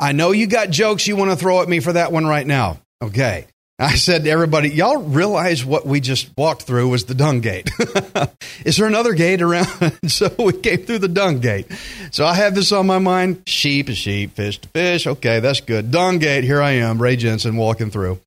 I 0.00 0.10
know 0.10 0.32
you 0.32 0.48
got 0.48 0.70
jokes 0.70 1.06
you 1.06 1.14
want 1.14 1.30
to 1.30 1.36
throw 1.36 1.62
at 1.62 1.68
me 1.68 1.78
for 1.78 1.92
that 1.92 2.10
one 2.10 2.26
right 2.26 2.46
now. 2.46 2.80
Okay. 3.00 3.46
I 3.80 3.94
said 3.94 4.24
to 4.24 4.30
everybody, 4.30 4.70
y'all 4.70 5.00
realize 5.00 5.64
what 5.64 5.86
we 5.86 6.00
just 6.00 6.36
walked 6.36 6.62
through 6.62 6.88
was 6.88 7.04
the 7.04 7.14
dung 7.14 7.40
gate. 7.40 7.70
Is 8.64 8.76
there 8.76 8.88
another 8.88 9.14
gate 9.14 9.40
around? 9.40 9.68
so 10.08 10.34
we 10.36 10.52
came 10.54 10.78
through 10.78 10.98
the 10.98 11.08
dung 11.08 11.38
gate. 11.38 11.70
So 12.10 12.26
I 12.26 12.34
have 12.34 12.56
this 12.56 12.72
on 12.72 12.88
my 12.88 12.98
mind 12.98 13.44
sheep 13.46 13.86
to 13.86 13.94
sheep, 13.94 14.34
fish 14.34 14.58
to 14.58 14.68
fish. 14.70 15.06
Okay, 15.06 15.38
that's 15.38 15.60
good. 15.60 15.92
Dung 15.92 16.18
gate, 16.18 16.42
here 16.42 16.60
I 16.60 16.72
am, 16.72 17.00
Ray 17.00 17.14
Jensen 17.14 17.56
walking 17.56 17.90
through. 17.90 18.18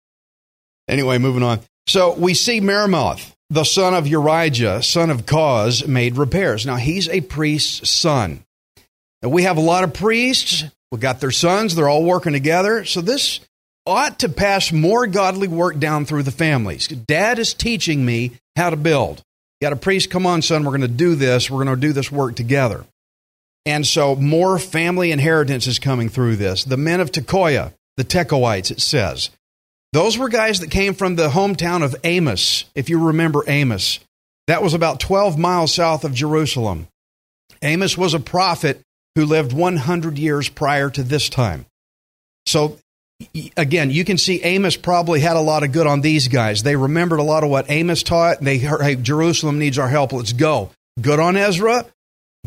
Anyway, 0.88 1.17
moving 1.17 1.43
on. 1.43 1.60
So 1.86 2.13
we 2.13 2.34
see 2.34 2.62
Meremoth, 2.62 3.34
the 3.50 3.65
son 3.65 3.93
of 3.93 4.05
Urijah, 4.05 4.81
son 4.81 5.10
of 5.10 5.25
Koz, 5.25 5.86
made 5.86 6.15
repairs. 6.15 6.65
Now 6.65 6.77
he's 6.77 7.10
a 7.10 7.20
priest's 7.20 7.89
son. 7.89 8.46
And 9.22 9.34
we 9.34 9.43
have 9.43 9.58
a 9.58 9.62
lot 9.62 9.84
of 9.84 9.93
priests. 9.93 10.63
We 10.91 11.00
got 11.00 11.20
their 11.20 11.31
sons. 11.31 11.75
They're 11.75 11.89
all 11.89 12.05
working 12.05 12.31
together. 12.31 12.86
So 12.86 13.01
this 13.01 13.41
ought 13.85 14.19
to 14.19 14.29
pass 14.29 14.71
more 14.71 15.07
godly 15.07 15.47
work 15.47 15.79
down 15.79 16.05
through 16.05 16.23
the 16.23 16.31
families. 16.31 16.88
Dad 16.88 17.39
is 17.39 17.53
teaching 17.53 18.05
me 18.05 18.31
how 18.55 18.69
to 18.69 18.75
build. 18.75 19.21
got 19.61 19.73
a 19.73 19.77
priest, 19.77 20.09
come 20.09 20.25
on, 20.25 20.41
son, 20.41 20.63
we're 20.63 20.71
going 20.71 20.81
to 20.81 20.88
do 20.88 21.15
this. 21.15 21.50
We're 21.50 21.63
going 21.63 21.75
to 21.75 21.88
do 21.88 21.93
this 21.93 22.11
work 22.11 22.35
together. 22.35 22.85
And 23.65 23.85
so 23.85 24.15
more 24.15 24.57
family 24.57 25.11
inheritance 25.11 25.67
is 25.67 25.79
coming 25.79 26.09
through 26.09 26.38
this. 26.38 26.63
The 26.63 26.77
men 26.77 27.00
of 27.00 27.11
Tekoa, 27.11 27.73
the 27.97 28.03
Tekoites, 28.03 28.71
it 28.71 28.81
says. 28.81 29.29
Those 29.93 30.17
were 30.17 30.29
guys 30.29 30.61
that 30.61 30.71
came 30.71 30.93
from 30.93 31.15
the 31.15 31.29
hometown 31.29 31.83
of 31.83 31.95
Amos, 32.03 32.65
if 32.75 32.89
you 32.89 33.07
remember 33.07 33.43
Amos. 33.47 34.00
That 34.47 34.63
was 34.63 34.73
about 34.73 35.00
12 35.00 35.38
miles 35.38 35.73
south 35.73 36.03
of 36.03 36.13
Jerusalem. 36.13 36.88
Amos 37.61 37.97
was 37.97 38.13
a 38.13 38.19
prophet 38.19 38.81
who 39.15 39.25
lived 39.25 39.53
100 39.53 40.17
years 40.17 40.50
prior 40.50 40.89
to 40.89 41.03
this 41.03 41.29
time. 41.29 41.65
So 42.47 42.79
again, 43.58 43.92
you 43.92 44.06
can 44.06 44.18
see 44.18 44.42
Amos 44.44 44.78
probably 44.78 45.20
had 45.20 45.36
a 45.36 45.42
lot 45.42 45.63
of 45.63 45.72
good 45.72 45.88
on 45.88 46.01
these 46.01 46.28
guys. 46.28 46.63
They 46.63 46.75
remembered 46.75 47.20
a 47.20 47.24
lot 47.24 47.44
of 47.44 47.50
what 47.50 47.70
Amos 47.70 48.04
taught. 48.04 48.40
They 48.42 48.58
heard, 48.58 48.82
hey, 48.82 48.96
Jerusalem 48.96 49.60
needs 49.60 49.78
our 49.78 49.90
help. 49.90 50.13
Let's 50.13 50.34
go. 50.34 50.72
Good 51.00 51.20
on 51.20 51.38
Ezra. 51.38 51.86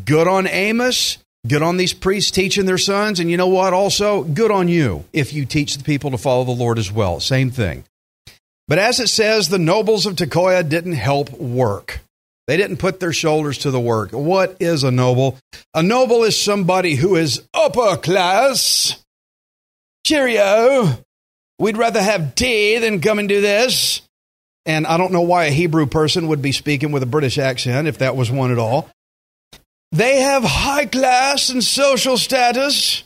Good 0.04 0.26
on 0.26 0.46
Amos. 0.46 1.18
Good 1.46 1.62
on 1.62 1.76
these 1.76 1.92
priests 1.92 2.30
teaching 2.30 2.64
their 2.64 2.78
sons. 2.78 3.20
And 3.20 3.30
you 3.30 3.36
know 3.36 3.48
what? 3.48 3.72
Also, 3.72 4.22
good 4.22 4.50
on 4.50 4.68
you 4.68 5.04
if 5.12 5.32
you 5.32 5.44
teach 5.44 5.76
the 5.76 5.84
people 5.84 6.10
to 6.12 6.18
follow 6.18 6.44
the 6.44 6.52
Lord 6.52 6.78
as 6.78 6.90
well. 6.90 7.20
Same 7.20 7.50
thing. 7.50 7.84
But 8.66 8.78
as 8.78 8.98
it 8.98 9.08
says, 9.08 9.48
the 9.48 9.58
nobles 9.58 10.06
of 10.06 10.16
Tekoa 10.16 10.66
didn't 10.66 10.94
help 10.94 11.30
work. 11.32 12.00
They 12.46 12.56
didn't 12.56 12.78
put 12.78 13.00
their 13.00 13.12
shoulders 13.12 13.58
to 13.58 13.70
the 13.70 13.80
work. 13.80 14.12
What 14.12 14.56
is 14.60 14.84
a 14.84 14.90
noble? 14.90 15.38
A 15.74 15.82
noble 15.82 16.24
is 16.24 16.40
somebody 16.40 16.94
who 16.94 17.16
is 17.16 17.42
upper 17.52 17.96
class 17.96 19.02
Cheerio. 20.04 20.98
We'd 21.58 21.76
rather 21.76 22.02
have 22.02 22.34
tea 22.34 22.78
than 22.78 23.00
come 23.00 23.18
and 23.18 23.28
do 23.28 23.40
this. 23.40 24.02
And 24.66 24.86
I 24.86 24.96
don't 24.96 25.12
know 25.12 25.22
why 25.22 25.44
a 25.44 25.50
Hebrew 25.50 25.86
person 25.86 26.28
would 26.28 26.42
be 26.42 26.52
speaking 26.52 26.90
with 26.90 27.02
a 27.02 27.06
British 27.06 27.38
accent, 27.38 27.86
if 27.86 27.98
that 27.98 28.16
was 28.16 28.30
one 28.30 28.50
at 28.50 28.58
all. 28.58 28.88
They 29.92 30.22
have 30.22 30.42
high 30.42 30.86
class 30.86 31.50
and 31.50 31.62
social 31.62 32.16
status. 32.18 33.04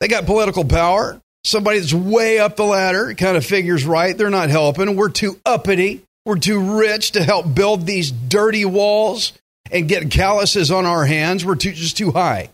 They 0.00 0.08
got 0.08 0.26
political 0.26 0.64
power. 0.64 1.20
Somebody 1.44 1.78
that's 1.78 1.94
way 1.94 2.38
up 2.38 2.56
the 2.56 2.64
ladder 2.64 3.14
kind 3.14 3.36
of 3.36 3.46
figures 3.46 3.86
right. 3.86 4.16
They're 4.16 4.28
not 4.28 4.50
helping. 4.50 4.96
We're 4.96 5.08
too 5.08 5.38
uppity. 5.46 6.02
We're 6.26 6.38
too 6.38 6.76
rich 6.78 7.12
to 7.12 7.22
help 7.22 7.54
build 7.54 7.86
these 7.86 8.10
dirty 8.10 8.66
walls 8.66 9.32
and 9.70 9.88
get 9.88 10.10
calluses 10.10 10.70
on 10.70 10.84
our 10.84 11.06
hands. 11.06 11.44
We're 11.44 11.54
too, 11.54 11.72
just 11.72 11.96
too 11.96 12.10
high. 12.10 12.50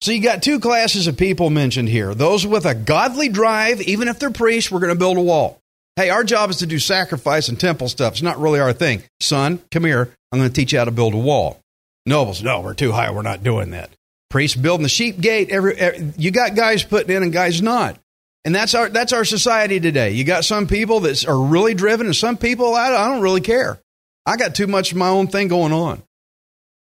So 0.00 0.12
you 0.12 0.22
got 0.22 0.42
two 0.42 0.60
classes 0.60 1.06
of 1.06 1.18
people 1.18 1.50
mentioned 1.50 1.88
here. 1.88 2.14
Those 2.14 2.46
with 2.46 2.64
a 2.64 2.74
godly 2.74 3.28
drive, 3.28 3.82
even 3.82 4.08
if 4.08 4.18
they're 4.18 4.30
priests, 4.30 4.70
we're 4.70 4.80
going 4.80 4.94
to 4.94 4.98
build 4.98 5.18
a 5.18 5.22
wall. 5.22 5.60
Hey, 5.96 6.08
our 6.08 6.24
job 6.24 6.48
is 6.48 6.58
to 6.58 6.66
do 6.66 6.78
sacrifice 6.78 7.48
and 7.48 7.60
temple 7.60 7.88
stuff. 7.88 8.14
It's 8.14 8.22
not 8.22 8.38
really 8.38 8.60
our 8.60 8.72
thing. 8.72 9.02
Son, 9.20 9.60
come 9.70 9.84
here. 9.84 10.14
I'm 10.32 10.38
going 10.38 10.48
to 10.48 10.54
teach 10.54 10.72
you 10.72 10.78
how 10.78 10.86
to 10.86 10.90
build 10.90 11.12
a 11.12 11.18
wall. 11.18 11.60
Nobles, 12.06 12.42
no, 12.42 12.60
we're 12.60 12.72
too 12.72 12.92
high. 12.92 13.10
We're 13.10 13.20
not 13.20 13.42
doing 13.42 13.72
that. 13.72 13.90
Priests 14.30 14.56
building 14.56 14.84
the 14.84 14.88
sheep 14.88 15.20
gate. 15.20 15.50
Every, 15.50 15.76
every 15.76 16.14
you 16.16 16.30
got 16.30 16.54
guys 16.54 16.82
putting 16.82 17.14
in 17.14 17.22
and 17.22 17.32
guys 17.32 17.60
not. 17.60 17.98
And 18.44 18.54
that's 18.54 18.74
our 18.74 18.88
that's 18.88 19.12
our 19.12 19.26
society 19.26 19.80
today. 19.80 20.12
You 20.12 20.24
got 20.24 20.46
some 20.46 20.66
people 20.66 21.00
that 21.00 21.26
are 21.28 21.38
really 21.38 21.74
driven, 21.74 22.06
and 22.06 22.16
some 22.16 22.38
people 22.38 22.74
I, 22.74 22.86
I 22.86 23.08
don't 23.08 23.20
really 23.20 23.42
care. 23.42 23.78
I 24.24 24.38
got 24.38 24.54
too 24.54 24.66
much 24.66 24.92
of 24.92 24.98
my 24.98 25.08
own 25.08 25.26
thing 25.26 25.48
going 25.48 25.72
on. 25.72 26.02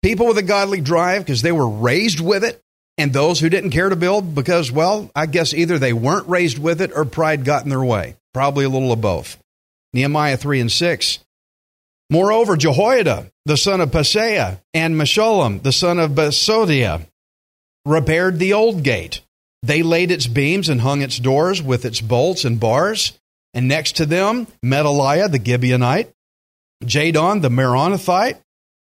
People 0.03 0.27
with 0.27 0.37
a 0.39 0.43
godly 0.43 0.81
drive 0.81 1.23
because 1.23 1.41
they 1.41 1.53
were 1.53 1.69
raised 1.69 2.19
with 2.19 2.43
it, 2.43 2.61
and 2.97 3.13
those 3.13 3.39
who 3.39 3.49
didn't 3.49 3.71
care 3.71 3.89
to 3.89 3.95
build 3.95 4.33
because, 4.33 4.71
well, 4.71 5.11
I 5.15 5.25
guess 5.25 5.53
either 5.53 5.77
they 5.77 5.93
weren't 5.93 6.27
raised 6.27 6.57
with 6.57 6.81
it 6.81 6.91
or 6.93 7.05
pride 7.05 7.45
got 7.45 7.63
in 7.63 7.69
their 7.69 7.83
way. 7.83 8.15
Probably 8.33 8.65
a 8.65 8.69
little 8.69 8.91
of 8.91 9.01
both. 9.01 9.37
Nehemiah 9.93 10.37
3 10.37 10.61
and 10.61 10.71
6. 10.71 11.19
Moreover, 12.09 12.55
Jehoiada, 12.55 13.31
the 13.45 13.57
son 13.57 13.81
of 13.81 13.91
Paseah, 13.91 14.61
and 14.73 14.95
Meshullam, 14.95 15.61
the 15.61 15.71
son 15.71 15.99
of 15.99 16.11
Besodeiah, 16.11 17.05
repaired 17.85 18.39
the 18.39 18.53
old 18.53 18.83
gate. 18.83 19.21
They 19.63 19.83
laid 19.83 20.11
its 20.11 20.27
beams 20.27 20.69
and 20.69 20.81
hung 20.81 21.01
its 21.01 21.19
doors 21.19 21.61
with 21.61 21.85
its 21.85 21.99
bolts 21.99 22.45
and 22.45 22.59
bars. 22.59 23.17
And 23.53 23.67
next 23.67 23.97
to 23.97 24.05
them, 24.05 24.47
Medaliah 24.63 25.31
the 25.31 25.39
Gibeonite, 25.39 26.11
Jadon 26.83 27.41
the 27.41 27.49
Meronothite, 27.49 28.37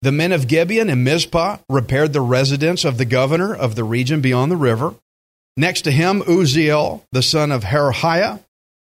the 0.01 0.11
men 0.11 0.31
of 0.31 0.47
Gibeon 0.47 0.89
and 0.89 1.03
Mizpah 1.03 1.57
repaired 1.69 2.13
the 2.13 2.21
residence 2.21 2.83
of 2.83 2.97
the 2.97 3.05
governor 3.05 3.53
of 3.53 3.75
the 3.75 3.83
region 3.83 4.21
beyond 4.21 4.51
the 4.51 4.57
river. 4.57 4.95
Next 5.55 5.81
to 5.81 5.91
him, 5.91 6.21
Uzziel, 6.21 7.03
the 7.11 7.21
son 7.21 7.51
of 7.51 7.63
Harhaiah, 7.63 8.43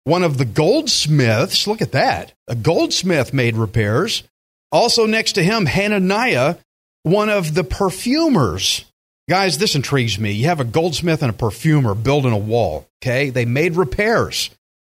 one 0.04 0.24
of 0.24 0.38
the 0.38 0.46
goldsmiths. 0.46 1.68
Look 1.68 1.82
at 1.82 1.94
that. 1.94 2.34
A 2.48 2.56
goldsmith 2.56 3.34
made 3.34 3.56
repairs. 3.56 4.24
Also 4.72 5.06
next 5.06 5.34
to 5.34 5.44
him, 5.44 5.66
Hananiah, 5.66 6.56
one 7.04 7.30
of 7.30 7.56
the 7.56 7.64
perfumers. 7.64 8.86
Guys, 9.30 9.58
this 9.58 9.76
intrigues 9.76 10.20
me. 10.20 10.32
You 10.32 10.46
have 10.46 10.60
a 10.60 10.66
goldsmith 10.66 11.22
and 11.22 11.30
a 11.30 11.34
perfumer 11.34 11.96
building 11.96 12.34
a 12.34 12.38
wall, 12.38 12.88
okay? 13.02 13.30
They 13.30 13.46
made 13.46 13.76
repairs 13.76 14.50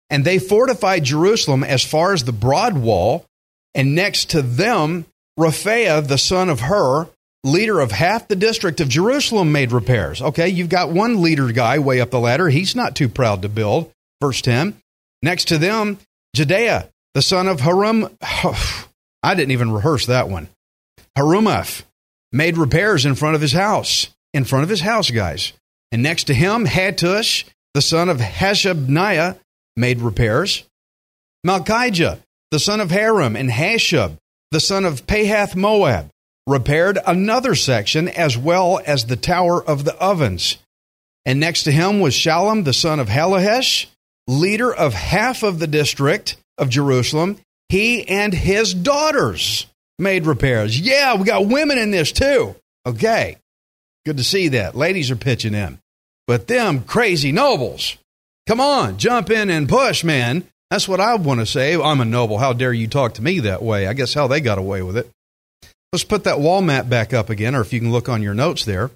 and 0.10 0.24
they 0.24 0.40
fortified 0.40 1.04
Jerusalem 1.04 1.64
as 1.64 1.84
far 1.84 2.14
as 2.14 2.24
the 2.24 2.32
broad 2.32 2.78
wall. 2.78 3.26
And 3.76 3.94
next 3.94 4.32
to 4.32 4.42
them, 4.42 5.06
Rephaiah, 5.38 6.06
the 6.06 6.18
son 6.18 6.50
of 6.50 6.62
Hur, 6.62 7.08
leader 7.44 7.80
of 7.80 7.92
half 7.92 8.28
the 8.28 8.36
district 8.36 8.80
of 8.82 8.90
Jerusalem, 8.90 9.52
made 9.52 9.72
repairs. 9.72 10.22
Okay, 10.22 10.50
you've 10.50 10.70
got 10.70 10.90
one 10.90 11.22
leader 11.22 11.52
guy 11.52 11.80
way 11.80 12.02
up 12.02 12.10
the 12.10 12.20
ladder. 12.20 12.50
He's 12.50 12.76
not 12.76 12.96
too 12.96 13.08
proud 13.08 13.42
to 13.44 13.50
build. 13.50 13.92
Verse 14.22 14.42
10. 14.42 14.76
Next 15.22 15.46
to 15.50 15.58
them, 15.58 16.00
Jedaiah, 16.36 16.90
the 17.14 17.22
son 17.22 17.48
of 17.48 17.62
Harum. 17.62 18.10
I 18.22 19.36
didn't 19.36 19.52
even 19.52 19.72
rehearse 19.72 20.08
that 20.08 20.30
one. 20.30 20.48
Harumaph 21.18 21.84
made 22.32 22.58
repairs 22.58 23.06
in 23.06 23.16
front 23.16 23.36
of 23.36 23.42
his 23.42 23.54
house. 23.54 24.10
In 24.34 24.44
front 24.44 24.64
of 24.64 24.70
his 24.70 24.82
house, 24.82 25.10
guys. 25.10 25.54
And 25.92 26.04
next 26.04 26.26
to 26.26 26.34
him, 26.34 26.66
Hattush, 26.66 27.46
the 27.74 27.82
son 27.82 28.10
of 28.10 28.18
Hashabniah, 28.18 29.40
made 29.76 30.02
repairs. 30.02 30.64
Malchijah, 31.46 32.20
the 32.52 32.60
son 32.60 32.82
of 32.82 32.92
Haram, 32.92 33.36
and 33.36 33.50
Hashub, 33.50 34.18
the 34.52 34.60
son 34.60 34.86
of 34.86 35.06
Pahath 35.06 35.56
Moab, 35.56 36.10
repaired 36.46 36.98
another 37.06 37.56
section 37.56 38.08
as 38.08 38.38
well 38.38 38.80
as 38.86 39.06
the 39.06 39.16
tower 39.18 39.64
of 39.64 39.84
the 39.84 39.96
ovens. 39.98 40.58
And 41.26 41.40
next 41.40 41.64
to 41.64 41.72
him 41.72 42.00
was 42.00 42.14
Shallum, 42.14 42.64
the 42.64 42.74
son 42.74 43.00
of 43.00 43.10
Hallohesh, 43.10 43.88
leader 44.28 44.74
of 44.74 44.94
half 44.94 45.44
of 45.44 45.60
the 45.60 45.68
district 45.68 46.38
of 46.58 46.70
Jerusalem. 46.70 47.38
He 47.70 48.08
and 48.08 48.34
his 48.34 48.74
daughters 48.74 49.68
made 50.00 50.26
repairs. 50.26 50.80
Yeah, 50.80 51.16
we 51.16 51.26
got 51.26 51.48
women 51.48 51.78
in 51.78 51.92
this 51.92 52.12
too. 52.14 52.56
Okay. 52.86 53.38
Good 54.06 54.18
to 54.18 54.24
see 54.24 54.50
that. 54.50 54.76
Ladies 54.76 55.12
are 55.12 55.18
pitching 55.18 55.54
in. 55.54 55.80
But 56.28 56.48
them 56.48 56.84
crazy 56.84 57.32
nobles, 57.32 57.98
come 58.48 58.62
on, 58.62 58.98
jump 58.98 59.30
in 59.30 59.50
and 59.50 59.68
push, 59.68 60.04
man. 60.04 60.46
That's 60.70 60.88
what 60.88 61.00
I 61.00 61.16
want 61.16 61.40
to 61.40 61.46
say. 61.46 61.76
I'm 61.76 62.02
a 62.02 62.06
noble. 62.06 62.38
How 62.38 62.54
dare 62.54 62.74
you 62.74 62.88
talk 62.88 63.16
to 63.16 63.24
me 63.24 63.40
that 63.42 63.64
way? 63.64 63.88
I 63.88 63.94
guess 63.94 64.14
how 64.14 64.28
they 64.28 64.42
got 64.42 64.58
away 64.58 64.82
with 64.82 64.98
it. 64.98 65.10
Let's 65.94 66.04
put 66.04 66.26
that 66.26 66.42
wall 66.42 66.62
map 66.62 66.90
back 66.90 67.14
up 67.14 67.30
again, 67.30 67.56
or 67.56 67.62
if 67.62 67.72
you 67.72 67.80
can 67.80 67.92
look 67.92 68.10
on 68.10 68.22
your 68.22 68.34
notes 68.34 68.66
there. 68.66 68.92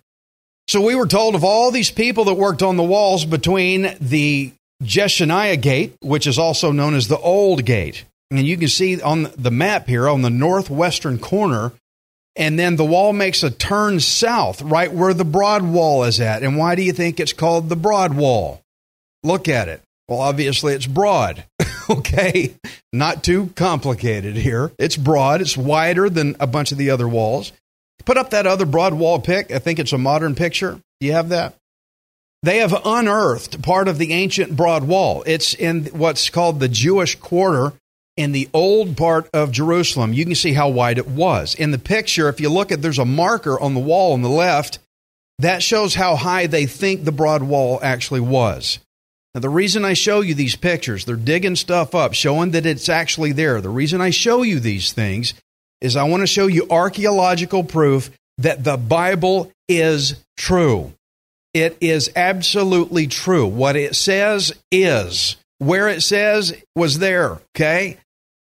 So 0.67 0.81
we 0.81 0.95
were 0.95 1.07
told 1.07 1.35
of 1.35 1.43
all 1.43 1.71
these 1.71 1.91
people 1.91 2.25
that 2.25 2.33
worked 2.33 2.61
on 2.61 2.75
the 2.75 2.83
walls 2.83 3.25
between 3.25 3.95
the 4.01 4.51
Jeshanah 4.83 5.61
Gate, 5.61 5.95
which 6.01 6.27
is 6.27 6.37
also 6.37 6.71
known 6.71 6.95
as 6.95 7.07
the 7.07 7.17
Old 7.17 7.65
Gate. 7.65 8.03
And 8.29 8.45
you 8.45 8.57
can 8.57 8.67
see 8.67 9.01
on 9.01 9.31
the 9.37 9.51
map 9.51 9.87
here 9.87 10.07
on 10.07 10.21
the 10.21 10.29
northwestern 10.29 11.19
corner, 11.19 11.71
and 12.35 12.57
then 12.57 12.75
the 12.75 12.85
wall 12.85 13.13
makes 13.13 13.43
a 13.43 13.51
turn 13.51 13.99
south, 13.99 14.61
right 14.61 14.91
where 14.91 15.13
the 15.13 15.25
broad 15.25 15.63
wall 15.63 16.03
is 16.03 16.19
at. 16.19 16.43
And 16.43 16.57
why 16.57 16.75
do 16.75 16.81
you 16.81 16.93
think 16.93 17.19
it's 17.19 17.33
called 17.33 17.69
the 17.69 17.75
broad 17.75 18.13
wall? 18.13 18.61
Look 19.23 19.47
at 19.47 19.67
it. 19.67 19.81
Well, 20.11 20.19
obviously 20.19 20.73
it's 20.73 20.87
broad. 20.87 21.45
okay. 21.89 22.53
Not 22.91 23.23
too 23.23 23.53
complicated 23.55 24.35
here. 24.35 24.73
It's 24.77 24.97
broad, 24.97 25.39
it's 25.39 25.55
wider 25.55 26.09
than 26.09 26.35
a 26.37 26.47
bunch 26.47 26.73
of 26.73 26.77
the 26.77 26.89
other 26.89 27.07
walls. 27.07 27.53
Put 28.03 28.17
up 28.17 28.31
that 28.31 28.45
other 28.45 28.65
broad 28.65 28.93
wall 28.93 29.21
pic. 29.21 29.53
I 29.53 29.59
think 29.59 29.79
it's 29.79 29.93
a 29.93 29.97
modern 29.97 30.35
picture. 30.35 30.81
Do 30.99 31.07
you 31.07 31.13
have 31.13 31.29
that? 31.29 31.55
They 32.43 32.57
have 32.57 32.75
unearthed 32.83 33.61
part 33.61 33.87
of 33.87 33.99
the 33.99 34.11
ancient 34.11 34.53
broad 34.53 34.83
wall. 34.83 35.23
It's 35.25 35.53
in 35.53 35.85
what's 35.85 36.29
called 36.29 36.59
the 36.59 36.67
Jewish 36.67 37.15
quarter 37.15 37.71
in 38.17 38.33
the 38.33 38.49
old 38.53 38.97
part 38.97 39.29
of 39.33 39.53
Jerusalem. 39.53 40.11
You 40.11 40.25
can 40.25 40.35
see 40.35 40.51
how 40.51 40.67
wide 40.67 40.97
it 40.97 41.07
was. 41.07 41.55
In 41.55 41.71
the 41.71 41.79
picture, 41.79 42.27
if 42.27 42.41
you 42.41 42.49
look 42.49 42.73
at 42.73 42.81
there's 42.81 42.99
a 42.99 43.05
marker 43.05 43.57
on 43.57 43.75
the 43.75 43.79
wall 43.79 44.11
on 44.11 44.23
the 44.23 44.27
left 44.27 44.79
that 45.39 45.63
shows 45.63 45.95
how 45.95 46.17
high 46.17 46.47
they 46.47 46.65
think 46.65 47.05
the 47.05 47.13
broad 47.13 47.43
wall 47.43 47.79
actually 47.81 48.19
was. 48.19 48.79
Now, 49.33 49.39
the 49.39 49.49
reason 49.49 49.85
I 49.85 49.93
show 49.93 50.21
you 50.21 50.33
these 50.33 50.57
pictures, 50.57 51.05
they're 51.05 51.15
digging 51.15 51.55
stuff 51.55 51.95
up, 51.95 52.13
showing 52.13 52.51
that 52.51 52.65
it's 52.65 52.89
actually 52.89 53.31
there. 53.31 53.61
The 53.61 53.69
reason 53.69 54.01
I 54.01 54.09
show 54.09 54.43
you 54.43 54.59
these 54.59 54.91
things 54.91 55.33
is 55.79 55.95
I 55.95 56.03
want 56.03 56.21
to 56.21 56.27
show 56.27 56.47
you 56.47 56.67
archaeological 56.69 57.63
proof 57.63 58.11
that 58.39 58.63
the 58.63 58.77
Bible 58.77 59.51
is 59.69 60.15
true. 60.37 60.93
It 61.53 61.77
is 61.81 62.11
absolutely 62.15 63.07
true. 63.07 63.47
What 63.47 63.75
it 63.75 63.95
says 63.95 64.53
is. 64.71 65.37
Where 65.59 65.87
it 65.89 66.01
says 66.01 66.53
was 66.75 66.99
there, 66.99 67.39
okay? 67.55 67.97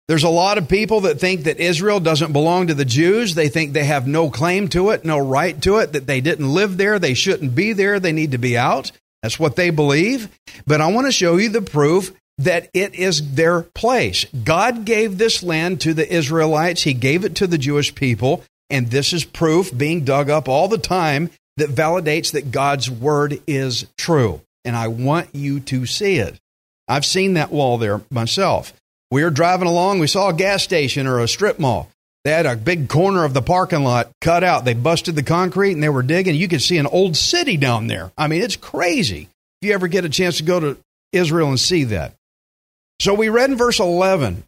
There's 0.08 0.24
a 0.24 0.30
lot 0.30 0.58
of 0.58 0.70
people 0.70 1.02
that 1.02 1.20
think 1.20 1.44
that 1.44 1.60
Israel 1.60 2.00
doesn't 2.00 2.34
belong 2.34 2.68
to 2.68 2.74
the 2.74 2.86
Jews. 2.86 3.36
They 3.36 3.50
think 3.50 3.74
they 3.74 3.84
have 3.84 4.08
no 4.08 4.32
claim 4.32 4.70
to 4.70 4.90
it, 4.90 5.06
no 5.06 5.20
right 5.20 5.62
to 5.62 5.78
it, 5.78 5.94
that 5.94 6.08
they 6.08 6.22
didn't 6.22 6.52
live 6.52 6.78
there, 6.78 6.98
they 6.98 7.14
shouldn't 7.14 7.54
be 7.54 7.74
there, 7.74 8.00
they 8.00 8.12
need 8.12 8.32
to 8.32 8.38
be 8.38 8.58
out. 8.58 8.92
That's 9.22 9.40
what 9.40 9.56
they 9.56 9.70
believe. 9.70 10.30
But 10.66 10.82
I 10.82 10.88
want 10.88 11.08
to 11.08 11.12
show 11.12 11.38
you 11.38 11.50
the 11.50 11.62
proof 11.62 12.14
that 12.38 12.70
it 12.74 12.96
is 12.96 13.36
their 13.36 13.62
place. 13.62 14.26
God 14.44 14.86
gave 14.86 15.18
this 15.18 15.44
land 15.44 15.82
to 15.82 15.94
the 15.94 16.12
Israelites, 16.12 16.84
He 16.84 16.94
gave 16.94 17.26
it 17.26 17.36
to 17.36 17.48
the 17.48 17.58
Jewish 17.58 17.94
people, 17.94 18.44
and 18.70 18.88
this 18.88 19.12
is 19.14 19.26
proof 19.26 19.76
being 19.78 20.06
dug 20.06 20.30
up 20.30 20.48
all 20.48 20.68
the 20.68 20.78
time 20.78 21.30
that 21.58 21.70
validates 21.70 22.32
that 22.32 22.52
God's 22.52 22.90
word 22.90 23.42
is 23.46 23.86
true. 23.98 24.42
And 24.64 24.76
I 24.76 24.88
want 24.88 25.36
you 25.36 25.60
to 25.62 25.86
see 25.86 26.18
it. 26.18 26.40
I've 26.88 27.06
seen 27.06 27.34
that 27.34 27.52
wall 27.52 27.78
there 27.78 28.02
myself. 28.10 28.74
We 29.12 29.24
were 29.24 29.30
driving 29.30 29.68
along, 29.68 30.00
we 30.00 30.08
saw 30.08 30.30
a 30.30 30.34
gas 30.34 30.64
station 30.64 31.08
or 31.08 31.20
a 31.20 31.28
strip 31.28 31.60
mall. 31.60 31.90
They 32.26 32.32
had 32.32 32.46
a 32.46 32.56
big 32.56 32.90
corner 32.90 33.24
of 33.24 33.34
the 33.34 33.42
parking 33.42 33.84
lot 33.84 34.12
cut 34.20 34.44
out. 34.44 34.66
They 34.66 34.74
busted 34.74 35.16
the 35.16 35.24
concrete 35.24 35.72
and 35.72 35.84
they 35.84 35.90
were 35.90 36.04
digging. 36.04 36.36
You 36.36 36.48
could 36.48 36.62
see 36.62 36.78
an 36.78 36.88
old 36.88 37.16
city 37.16 37.56
down 37.56 37.88
there. 37.88 38.12
I 38.18 38.28
mean, 38.28 38.42
it's 38.42 38.58
crazy. 38.58 39.30
If 39.62 39.68
you 39.68 39.74
ever 39.74 39.88
get 39.88 40.06
a 40.06 40.10
chance 40.10 40.38
to 40.38 40.44
go 40.44 40.60
to 40.60 40.78
Israel 41.14 41.50
and 41.50 41.60
see 41.60 41.86
that. 41.86 42.14
So 43.02 43.14
we 43.14 43.30
read 43.30 43.50
in 43.50 43.58
verse 43.58 43.80
11 43.80 44.44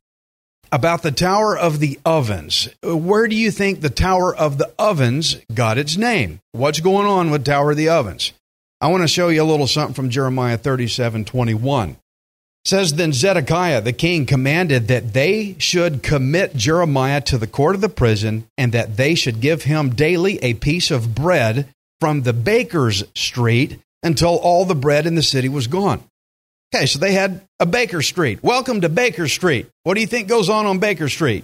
about 0.71 1.01
the 1.01 1.11
Tower 1.11 1.57
of 1.57 1.79
the 1.79 1.99
Ovens. 2.05 2.69
Where 2.83 3.27
do 3.27 3.35
you 3.35 3.51
think 3.51 3.79
the 3.79 3.89
Tower 3.89 4.35
of 4.35 4.57
the 4.57 4.71
Ovens 4.77 5.37
got 5.53 5.77
its 5.77 5.97
name? 5.97 6.39
What's 6.51 6.79
going 6.79 7.07
on 7.07 7.31
with 7.31 7.45
Tower 7.45 7.71
of 7.71 7.77
the 7.77 7.89
Ovens? 7.89 8.33
I 8.79 8.87
want 8.87 9.03
to 9.03 9.07
show 9.07 9.29
you 9.29 9.43
a 9.43 9.45
little 9.45 9.67
something 9.67 9.93
from 9.93 10.09
Jeremiah 10.09 10.57
37 10.57 11.25
21. 11.25 11.97
Says 12.63 12.93
then 12.93 13.11
Zedekiah 13.11 13.81
the 13.81 13.93
king 13.93 14.25
commanded 14.25 14.87
that 14.87 15.13
they 15.13 15.55
should 15.57 16.03
commit 16.03 16.55
Jeremiah 16.55 17.21
to 17.21 17.37
the 17.37 17.47
court 17.47 17.75
of 17.75 17.81
the 17.81 17.89
prison 17.89 18.45
and 18.57 18.71
that 18.71 18.97
they 18.97 19.15
should 19.15 19.41
give 19.41 19.63
him 19.63 19.95
daily 19.95 20.37
a 20.43 20.53
piece 20.53 20.91
of 20.91 21.15
bread 21.15 21.67
from 21.99 22.21
the 22.21 22.33
baker's 22.33 23.03
street 23.15 23.79
until 24.03 24.37
all 24.37 24.65
the 24.65 24.75
bread 24.75 25.07
in 25.07 25.15
the 25.15 25.23
city 25.23 25.49
was 25.49 25.67
gone. 25.67 26.03
Okay, 26.73 26.85
so 26.85 26.99
they 26.99 27.11
had 27.13 27.41
a 27.59 27.65
Baker 27.65 28.01
Street. 28.01 28.41
Welcome 28.41 28.81
to 28.81 28.89
Baker 28.89 29.27
Street. 29.27 29.67
What 29.83 29.95
do 29.95 30.01
you 30.01 30.07
think 30.07 30.29
goes 30.29 30.47
on 30.47 30.65
on 30.65 30.79
Baker 30.79 31.09
Street? 31.09 31.43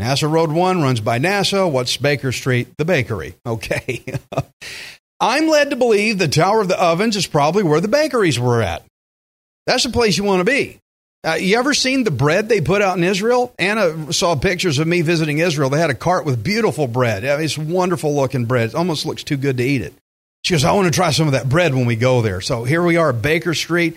NASA 0.00 0.30
Road 0.30 0.52
1 0.52 0.80
runs 0.80 1.00
by 1.00 1.18
NASA. 1.18 1.70
What's 1.70 1.96
Baker 1.96 2.30
Street? 2.30 2.68
The 2.78 2.84
bakery. 2.84 3.34
Okay. 3.46 4.04
I'm 5.20 5.46
led 5.46 5.70
to 5.70 5.76
believe 5.76 6.18
the 6.18 6.26
Tower 6.26 6.60
of 6.60 6.68
the 6.68 6.80
Ovens 6.80 7.16
is 7.16 7.28
probably 7.28 7.62
where 7.62 7.80
the 7.80 7.86
bakeries 7.86 8.40
were 8.40 8.60
at. 8.60 8.84
That's 9.66 9.84
the 9.84 9.90
place 9.90 10.16
you 10.16 10.24
want 10.24 10.40
to 10.40 10.50
be. 10.50 10.78
Uh, 11.24 11.34
you 11.34 11.56
ever 11.56 11.72
seen 11.72 12.02
the 12.02 12.10
bread 12.10 12.48
they 12.48 12.60
put 12.60 12.82
out 12.82 12.98
in 12.98 13.04
Israel? 13.04 13.54
Anna 13.56 14.12
saw 14.12 14.34
pictures 14.34 14.80
of 14.80 14.88
me 14.88 15.02
visiting 15.02 15.38
Israel. 15.38 15.70
They 15.70 15.78
had 15.78 15.90
a 15.90 15.94
cart 15.94 16.24
with 16.24 16.42
beautiful 16.42 16.88
bread. 16.88 17.22
It's 17.22 17.56
wonderful 17.56 18.14
looking 18.14 18.46
bread. 18.46 18.70
It 18.70 18.74
almost 18.74 19.06
looks 19.06 19.22
too 19.22 19.36
good 19.36 19.58
to 19.58 19.62
eat 19.62 19.82
it. 19.82 19.94
She 20.44 20.54
goes, 20.54 20.64
I 20.64 20.72
want 20.72 20.86
to 20.86 20.90
try 20.90 21.12
some 21.12 21.28
of 21.28 21.34
that 21.34 21.48
bread 21.48 21.74
when 21.74 21.86
we 21.86 21.94
go 21.94 22.22
there. 22.22 22.40
So 22.40 22.64
here 22.64 22.82
we 22.82 22.96
are, 22.96 23.12
Baker 23.12 23.54
Street. 23.54 23.96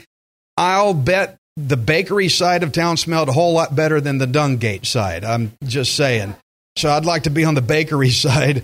I'll 0.55 0.93
bet 0.93 1.37
the 1.57 1.77
bakery 1.77 2.29
side 2.29 2.61
of 2.61 2.71
town 2.71 2.97
smelled 2.97 3.29
a 3.29 3.33
whole 3.33 3.53
lot 3.53 3.75
better 3.75 3.99
than 3.99 4.19
the 4.19 4.27
Dungate 4.27 4.85
side. 4.85 5.23
I'm 5.23 5.53
just 5.63 5.95
saying. 5.95 6.35
So 6.77 6.91
I'd 6.91 7.05
like 7.05 7.23
to 7.23 7.31
be 7.31 7.45
on 7.45 7.55
the 7.55 7.61
bakery 7.61 8.09
side. 8.11 8.63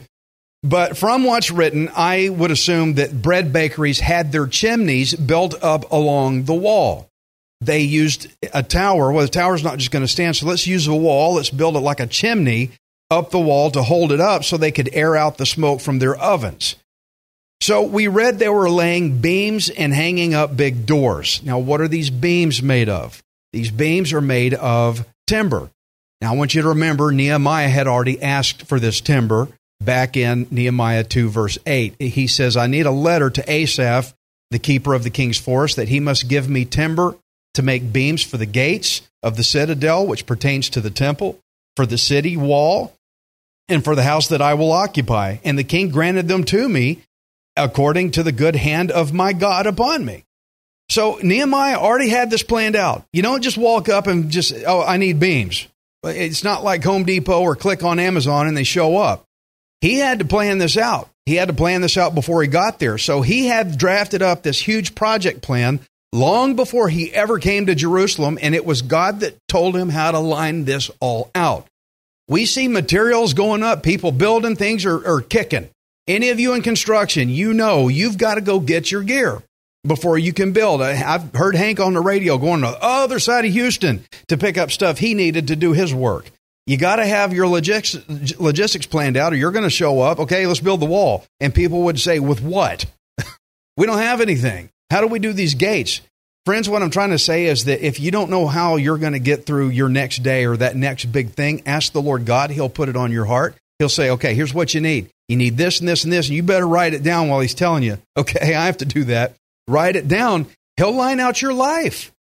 But 0.63 0.95
from 0.95 1.23
what's 1.23 1.49
written, 1.49 1.89
I 1.95 2.29
would 2.29 2.51
assume 2.51 2.95
that 2.95 3.21
bread 3.21 3.51
bakeries 3.51 3.99
had 3.99 4.31
their 4.31 4.45
chimneys 4.45 5.15
built 5.15 5.55
up 5.63 5.91
along 5.91 6.43
the 6.43 6.53
wall. 6.53 7.09
They 7.61 7.81
used 7.81 8.27
a 8.53 8.63
tower. 8.63 9.11
Well, 9.11 9.25
the 9.25 9.31
tower's 9.31 9.63
not 9.63 9.77
just 9.77 9.91
going 9.91 10.03
to 10.03 10.07
stand, 10.07 10.35
so 10.35 10.47
let's 10.47 10.67
use 10.67 10.87
a 10.87 10.95
wall. 10.95 11.35
Let's 11.35 11.49
build 11.49 11.75
it 11.75 11.79
like 11.79 11.99
a 11.99 12.07
chimney 12.07 12.71
up 13.09 13.31
the 13.31 13.39
wall 13.39 13.71
to 13.71 13.83
hold 13.83 14.11
it 14.11 14.19
up 14.19 14.43
so 14.43 14.57
they 14.57 14.71
could 14.71 14.89
air 14.93 15.15
out 15.15 15.37
the 15.37 15.45
smoke 15.45 15.81
from 15.81 15.99
their 15.99 16.15
ovens. 16.15 16.75
So 17.59 17.83
we 17.83 18.07
read 18.07 18.39
they 18.39 18.49
were 18.49 18.69
laying 18.69 19.19
beams 19.19 19.69
and 19.69 19.93
hanging 19.93 20.33
up 20.33 20.57
big 20.57 20.85
doors. 20.85 21.41
Now, 21.43 21.59
what 21.59 21.81
are 21.81 21.87
these 21.87 22.09
beams 22.09 22.63
made 22.63 22.89
of? 22.89 23.21
These 23.53 23.69
beams 23.69 24.13
are 24.13 24.21
made 24.21 24.55
of 24.55 25.05
timber. 25.27 25.69
Now, 26.21 26.33
I 26.33 26.35
want 26.35 26.55
you 26.55 26.61
to 26.63 26.69
remember 26.69 27.11
Nehemiah 27.11 27.69
had 27.69 27.87
already 27.87 28.21
asked 28.21 28.63
for 28.63 28.79
this 28.79 29.01
timber 29.01 29.49
back 29.83 30.15
in 30.15 30.47
Nehemiah 30.51 31.03
2, 31.03 31.29
verse 31.29 31.57
8. 31.65 31.95
He 31.99 32.27
says, 32.27 32.55
I 32.55 32.67
need 32.67 32.85
a 32.85 32.91
letter 32.91 33.29
to 33.29 33.51
Asaph, 33.51 34.13
the 34.49 34.59
keeper 34.59 34.93
of 34.93 35.03
the 35.03 35.09
king's 35.09 35.39
forest, 35.39 35.75
that 35.75 35.89
he 35.89 35.99
must 35.99 36.27
give 36.27 36.49
me 36.49 36.65
timber 36.65 37.15
to 37.53 37.61
make 37.61 37.91
beams 37.91 38.23
for 38.23 38.37
the 38.37 38.45
gates 38.45 39.01
of 39.23 39.37
the 39.37 39.43
citadel, 39.43 40.07
which 40.07 40.25
pertains 40.25 40.69
to 40.69 40.81
the 40.81 40.89
temple, 40.89 41.39
for 41.75 41.85
the 41.85 41.97
city 41.97 42.37
wall, 42.37 42.93
and 43.67 43.83
for 43.83 43.95
the 43.95 44.03
house 44.03 44.27
that 44.27 44.41
I 44.41 44.53
will 44.53 44.71
occupy. 44.71 45.37
And 45.43 45.57
the 45.57 45.63
king 45.63 45.89
granted 45.89 46.27
them 46.27 46.43
to 46.45 46.67
me 46.67 47.03
according 47.57 48.11
to 48.11 48.23
the 48.23 48.31
good 48.31 48.55
hand 48.55 48.91
of 48.91 49.13
my 49.13 49.33
God 49.33 49.67
upon 49.67 50.05
me. 50.05 50.23
So 50.89 51.19
Nehemiah 51.23 51.77
already 51.77 52.09
had 52.09 52.29
this 52.29 52.43
planned 52.43 52.75
out. 52.75 53.05
You 53.13 53.21
don't 53.21 53.41
just 53.41 53.57
walk 53.57 53.87
up 53.87 54.07
and 54.07 54.29
just, 54.29 54.53
oh, 54.67 54.83
I 54.83 54.97
need 54.97 55.19
beams. 55.19 55.67
It's 56.03 56.43
not 56.43 56.63
like 56.63 56.83
Home 56.83 57.05
Depot 57.05 57.41
or 57.41 57.55
click 57.55 57.83
on 57.83 57.99
Amazon 57.99 58.47
and 58.47 58.57
they 58.57 58.63
show 58.63 58.97
up. 58.97 59.25
He 59.81 59.97
had 59.97 60.19
to 60.19 60.25
plan 60.25 60.59
this 60.59 60.77
out. 60.77 61.09
He 61.25 61.35
had 61.35 61.49
to 61.49 61.53
plan 61.53 61.81
this 61.81 61.97
out 61.97 62.15
before 62.15 62.41
he 62.41 62.47
got 62.47 62.79
there. 62.79 62.97
So 62.97 63.21
he 63.21 63.47
had 63.47 63.77
drafted 63.77 64.21
up 64.21 64.43
this 64.43 64.59
huge 64.59 64.95
project 64.95 65.41
plan 65.41 65.79
long 66.13 66.55
before 66.55 66.89
he 66.89 67.13
ever 67.13 67.39
came 67.39 67.65
to 67.65 67.75
Jerusalem, 67.75 68.37
and 68.41 68.53
it 68.53 68.65
was 68.65 68.81
God 68.81 69.21
that 69.21 69.37
told 69.47 69.75
him 69.75 69.89
how 69.89 70.11
to 70.11 70.19
line 70.19 70.65
this 70.65 70.91
all 70.99 71.31
out. 71.33 71.67
We 72.27 72.45
see 72.45 72.67
materials 72.67 73.33
going 73.33 73.63
up, 73.63 73.83
people 73.83 74.11
building 74.11 74.55
things 74.55 74.85
are, 74.85 75.05
are 75.05 75.21
kicking 75.21 75.69
Any 76.07 76.29
of 76.29 76.39
you 76.39 76.53
in 76.53 76.61
construction, 76.61 77.29
you 77.29 77.53
know 77.53 77.87
you've 77.87 78.17
got 78.17 78.35
to 78.35 78.41
go 78.41 78.59
get 78.59 78.91
your 78.91 79.03
gear 79.03 79.41
before 79.83 80.17
you 80.17 80.31
can 80.31 80.53
build. 80.53 80.81
I've 80.81 81.33
heard 81.33 81.55
Hank 81.55 81.79
on 81.79 81.93
the 81.93 82.01
radio 82.01 82.37
going 82.37 82.61
to 82.61 82.67
the 82.67 82.83
other 82.83 83.19
side 83.19 83.45
of 83.45 83.51
Houston 83.51 84.03
to 84.27 84.37
pick 84.37 84.57
up 84.57 84.71
stuff 84.71 84.99
he 84.99 85.13
needed 85.13 85.47
to 85.47 85.55
do 85.55 85.73
his 85.73 85.93
work. 85.93 86.29
You 86.71 86.77
got 86.77 86.95
to 86.95 87.05
have 87.05 87.33
your 87.33 87.49
logistics, 87.49 88.39
logistics 88.39 88.85
planned 88.85 89.17
out, 89.17 89.33
or 89.33 89.35
you're 89.35 89.51
going 89.51 89.65
to 89.65 89.69
show 89.69 89.99
up. 89.99 90.19
Okay, 90.19 90.47
let's 90.47 90.61
build 90.61 90.79
the 90.79 90.85
wall. 90.85 91.25
And 91.41 91.53
people 91.53 91.81
would 91.81 91.99
say, 91.99 92.19
with 92.19 92.41
what? 92.41 92.85
we 93.75 93.85
don't 93.85 93.97
have 93.97 94.21
anything. 94.21 94.69
How 94.89 95.01
do 95.01 95.07
we 95.07 95.19
do 95.19 95.33
these 95.33 95.53
gates? 95.53 95.99
Friends, 96.45 96.69
what 96.69 96.81
I'm 96.81 96.89
trying 96.89 97.09
to 97.09 97.19
say 97.19 97.47
is 97.47 97.65
that 97.65 97.85
if 97.85 97.99
you 97.99 98.09
don't 98.09 98.29
know 98.29 98.47
how 98.47 98.77
you're 98.77 98.97
going 98.97 99.11
to 99.11 99.19
get 99.19 99.45
through 99.45 99.67
your 99.67 99.89
next 99.89 100.19
day 100.23 100.45
or 100.45 100.55
that 100.55 100.77
next 100.77 101.11
big 101.11 101.31
thing, 101.31 101.61
ask 101.65 101.91
the 101.91 102.01
Lord 102.01 102.25
God. 102.25 102.51
He'll 102.51 102.69
put 102.69 102.87
it 102.87 102.95
on 102.95 103.11
your 103.11 103.25
heart. 103.25 103.57
He'll 103.77 103.89
say, 103.89 104.11
okay, 104.11 104.33
here's 104.33 104.53
what 104.53 104.73
you 104.73 104.79
need. 104.79 105.09
You 105.27 105.35
need 105.35 105.57
this 105.57 105.81
and 105.81 105.89
this 105.89 106.05
and 106.05 106.13
this, 106.13 106.27
and 106.27 106.37
you 106.37 106.41
better 106.41 106.65
write 106.65 106.93
it 106.93 107.03
down 107.03 107.27
while 107.27 107.41
he's 107.41 107.53
telling 107.53 107.83
you, 107.83 107.97
okay, 108.17 108.55
I 108.55 108.67
have 108.67 108.77
to 108.77 108.85
do 108.85 109.03
that. 109.03 109.33
Write 109.67 109.97
it 109.97 110.07
down. 110.07 110.47
He'll 110.77 110.95
line 110.95 111.19
out 111.19 111.41
your 111.41 111.53
life. 111.53 112.13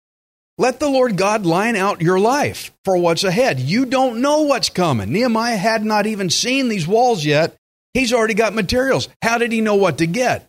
Let 0.61 0.79
the 0.79 0.89
Lord 0.89 1.17
God 1.17 1.43
line 1.43 1.75
out 1.75 2.03
your 2.03 2.19
life 2.19 2.71
for 2.85 2.95
what's 2.95 3.23
ahead. 3.23 3.59
You 3.59 3.87
don't 3.87 4.21
know 4.21 4.43
what's 4.43 4.69
coming. 4.69 5.11
Nehemiah 5.11 5.57
had 5.57 5.83
not 5.83 6.05
even 6.05 6.29
seen 6.29 6.69
these 6.69 6.87
walls 6.87 7.25
yet. 7.25 7.55
He's 7.95 8.13
already 8.13 8.35
got 8.35 8.53
materials. 8.53 9.09
How 9.23 9.39
did 9.39 9.51
he 9.51 9.59
know 9.61 9.73
what 9.73 9.97
to 9.97 10.05
get? 10.05 10.47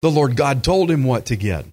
The 0.00 0.10
Lord 0.10 0.36
God 0.36 0.64
told 0.64 0.90
him 0.90 1.04
what 1.04 1.26
to 1.26 1.36
get. 1.36 1.66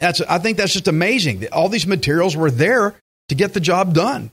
That's, 0.00 0.20
I 0.20 0.36
think 0.36 0.58
that's 0.58 0.74
just 0.74 0.86
amazing. 0.86 1.48
All 1.50 1.70
these 1.70 1.86
materials 1.86 2.36
were 2.36 2.50
there 2.50 2.94
to 3.30 3.34
get 3.34 3.54
the 3.54 3.60
job 3.60 3.94
done. 3.94 4.30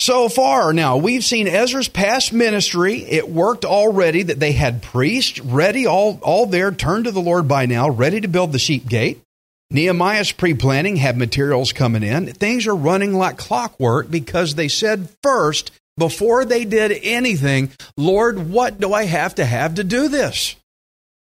So 0.00 0.28
far 0.28 0.72
now, 0.72 0.96
we've 0.96 1.24
seen 1.24 1.46
Ezra's 1.46 1.86
past 1.86 2.32
ministry. 2.32 2.96
It 3.04 3.30
worked 3.30 3.64
already 3.64 4.24
that 4.24 4.40
they 4.40 4.50
had 4.50 4.82
priests 4.82 5.38
ready, 5.38 5.86
all, 5.86 6.18
all 6.20 6.46
there, 6.46 6.72
turned 6.72 7.04
to 7.04 7.12
the 7.12 7.20
Lord 7.20 7.46
by 7.46 7.66
now, 7.66 7.88
ready 7.88 8.20
to 8.22 8.26
build 8.26 8.50
the 8.50 8.58
sheep 8.58 8.88
gate. 8.88 9.22
Nehemiah's 9.70 10.32
pre 10.32 10.54
planning 10.54 10.96
had 10.96 11.16
materials 11.16 11.72
coming 11.72 12.02
in. 12.02 12.26
Things 12.32 12.66
are 12.66 12.74
running 12.74 13.14
like 13.14 13.38
clockwork 13.38 14.10
because 14.10 14.54
they 14.54 14.68
said 14.68 15.08
first, 15.22 15.70
before 15.96 16.44
they 16.44 16.64
did 16.64 16.98
anything, 17.02 17.70
Lord, 17.96 18.50
what 18.50 18.80
do 18.80 18.92
I 18.92 19.04
have 19.04 19.36
to 19.36 19.44
have 19.44 19.76
to 19.76 19.84
do 19.84 20.08
this? 20.08 20.56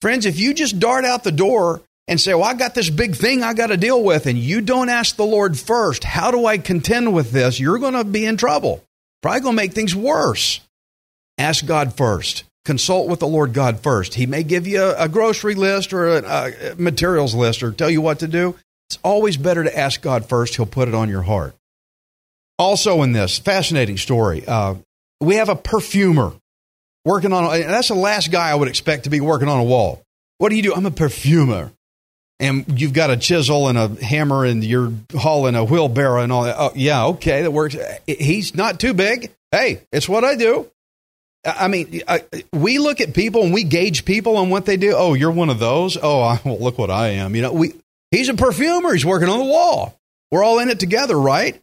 Friends, 0.03 0.27
if 0.27 0.39
you 0.39 0.53
just 0.53 0.79
dart 0.79 1.05
out 1.05 1.25
the 1.25 1.33
door 1.33 1.83
and 2.09 2.21
say, 2.21 2.35
Well, 2.35 2.45
I 2.45 2.55
got 2.55 2.75
this 2.75 2.91
big 2.91 3.15
thing 3.17 3.43
I 3.43 3.55
got 3.55 3.69
to 3.69 3.77
deal 3.77 4.03
with, 4.03 4.27
and 4.27 4.39
you 4.39 4.61
don't 4.61 4.89
ask 4.89 5.17
the 5.17 5.25
Lord 5.25 5.59
first, 5.59 6.05
how 6.05 6.31
do 6.31 6.47
I 6.47 6.59
contend 6.59 7.15
with 7.15 7.31
this? 7.31 7.59
You're 7.59 7.79
going 7.79 7.95
to 7.95 8.05
be 8.05 8.27
in 8.27 8.37
trouble. 8.37 8.85
Probably 9.23 9.41
going 9.41 9.57
to 9.57 9.63
make 9.63 9.73
things 9.73 9.95
worse. 9.95 10.61
Ask 11.39 11.65
God 11.65 11.97
first. 11.97 12.45
Consult 12.67 13.09
with 13.09 13.21
the 13.21 13.29
Lord 13.29 13.53
God 13.53 13.81
first. 13.81 14.15
He 14.15 14.27
may 14.27 14.43
give 14.43 14.67
you 14.67 14.83
a, 14.83 15.05
a 15.05 15.09
grocery 15.09 15.55
list 15.55 15.93
or 15.93 16.19
a, 16.19 16.73
a 16.73 16.75
materials 16.77 17.33
list 17.33 17.63
or 17.63 17.71
tell 17.71 17.89
you 17.89 18.01
what 18.01 18.19
to 18.19 18.29
do. 18.29 18.57
It's 18.91 18.99
always 19.05 19.37
better 19.37 19.63
to 19.63 19.79
ask 19.79 20.03
God 20.03 20.29
first. 20.29 20.57
He'll 20.57 20.67
put 20.67 20.89
it 20.89 20.95
on 20.95 21.09
your 21.09 21.23
heart. 21.23 21.55
Also, 22.59 23.03
in 23.03 23.13
this 23.13 23.39
fascinating 23.39 23.97
story, 23.97 24.45
uh, 24.47 24.75
we 25.21 25.37
have 25.37 25.49
a 25.49 25.55
perfumer 25.55 26.33
working 27.05 27.33
on. 27.33 27.49
That's 27.61 27.89
the 27.89 27.95
last 27.95 28.33
guy 28.33 28.51
I 28.51 28.55
would 28.57 28.69
expect 28.69 29.05
to 29.05 29.11
be 29.11 29.21
working 29.21 29.49
on 29.49 29.61
a 29.61 29.65
wall. 29.65 30.03
What 30.39 30.49
do 30.49 30.57
you 30.57 30.63
do? 30.63 30.75
I'm 30.75 30.87
a 30.87 30.91
perfumer 30.91 31.71
and 32.41 32.81
you've 32.81 32.93
got 32.93 33.11
a 33.11 33.17
chisel 33.17 33.69
and 33.69 33.79
a 33.79 33.89
hammer 34.05 34.45
and 34.45 34.65
you're 34.65 34.93
hauling 35.15 35.55
a 35.55 35.65
wheelbarrow 35.65 36.23
and 36.23 36.33
all 36.33 36.43
that. 36.43 36.57
Oh, 36.59 36.73
yeah, 36.75 37.07
okay, 37.07 37.43
that 37.43 37.53
works. 37.53 37.77
He's 38.07 38.55
not 38.55 38.81
too 38.81 38.93
big. 38.93 39.33
Hey, 39.53 39.83
it's 39.93 40.09
what 40.09 40.25
I 40.25 40.35
do. 40.35 40.69
I 41.45 41.69
mean, 41.69 42.03
I, 42.09 42.25
we 42.53 42.79
look 42.79 43.01
at 43.01 43.15
people 43.15 43.43
and 43.43 43.53
we 43.53 43.65
gauge 43.65 44.05
people 44.05 44.37
on 44.37 44.51
what 44.51 44.67
they 44.67 44.77
do. 44.77 44.95
Oh, 44.97 45.15
you're 45.15 45.31
one 45.31 45.51
of 45.51 45.59
those. 45.59 45.97
Oh, 46.01 46.21
I, 46.21 46.41
well, 46.45 46.59
look 46.59 46.79
what 46.79 46.91
I 46.91 47.09
am. 47.11 47.37
You 47.37 47.43
know, 47.43 47.53
we. 47.53 47.75
He's 48.11 48.29
a 48.29 48.35
perfumer. 48.35 48.93
He's 48.93 49.05
working 49.05 49.29
on 49.29 49.39
the 49.39 49.45
wall. 49.45 49.99
We're 50.31 50.45
all 50.45 50.59
in 50.59 50.71
it 50.71 50.81
together, 50.81 51.19
right? 51.19 51.61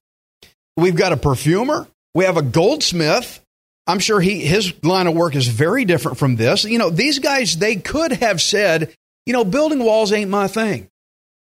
We've 0.77 0.95
got 0.95 1.13
a 1.13 1.17
perfumer. 1.17 1.87
We 2.13 2.25
have 2.25 2.37
a 2.37 2.41
goldsmith. 2.41 3.39
I'm 3.87 3.99
sure 3.99 4.19
he 4.19 4.39
his 4.39 4.73
line 4.83 5.07
of 5.07 5.13
work 5.13 5.35
is 5.35 5.47
very 5.47 5.83
different 5.85 6.17
from 6.17 6.35
this. 6.35 6.63
You 6.63 6.77
know, 6.77 6.89
these 6.89 7.19
guys 7.19 7.57
they 7.57 7.75
could 7.75 8.13
have 8.13 8.41
said, 8.41 8.93
you 9.25 9.33
know, 9.33 9.43
building 9.43 9.83
walls 9.83 10.11
ain't 10.13 10.29
my 10.29 10.47
thing. 10.47 10.89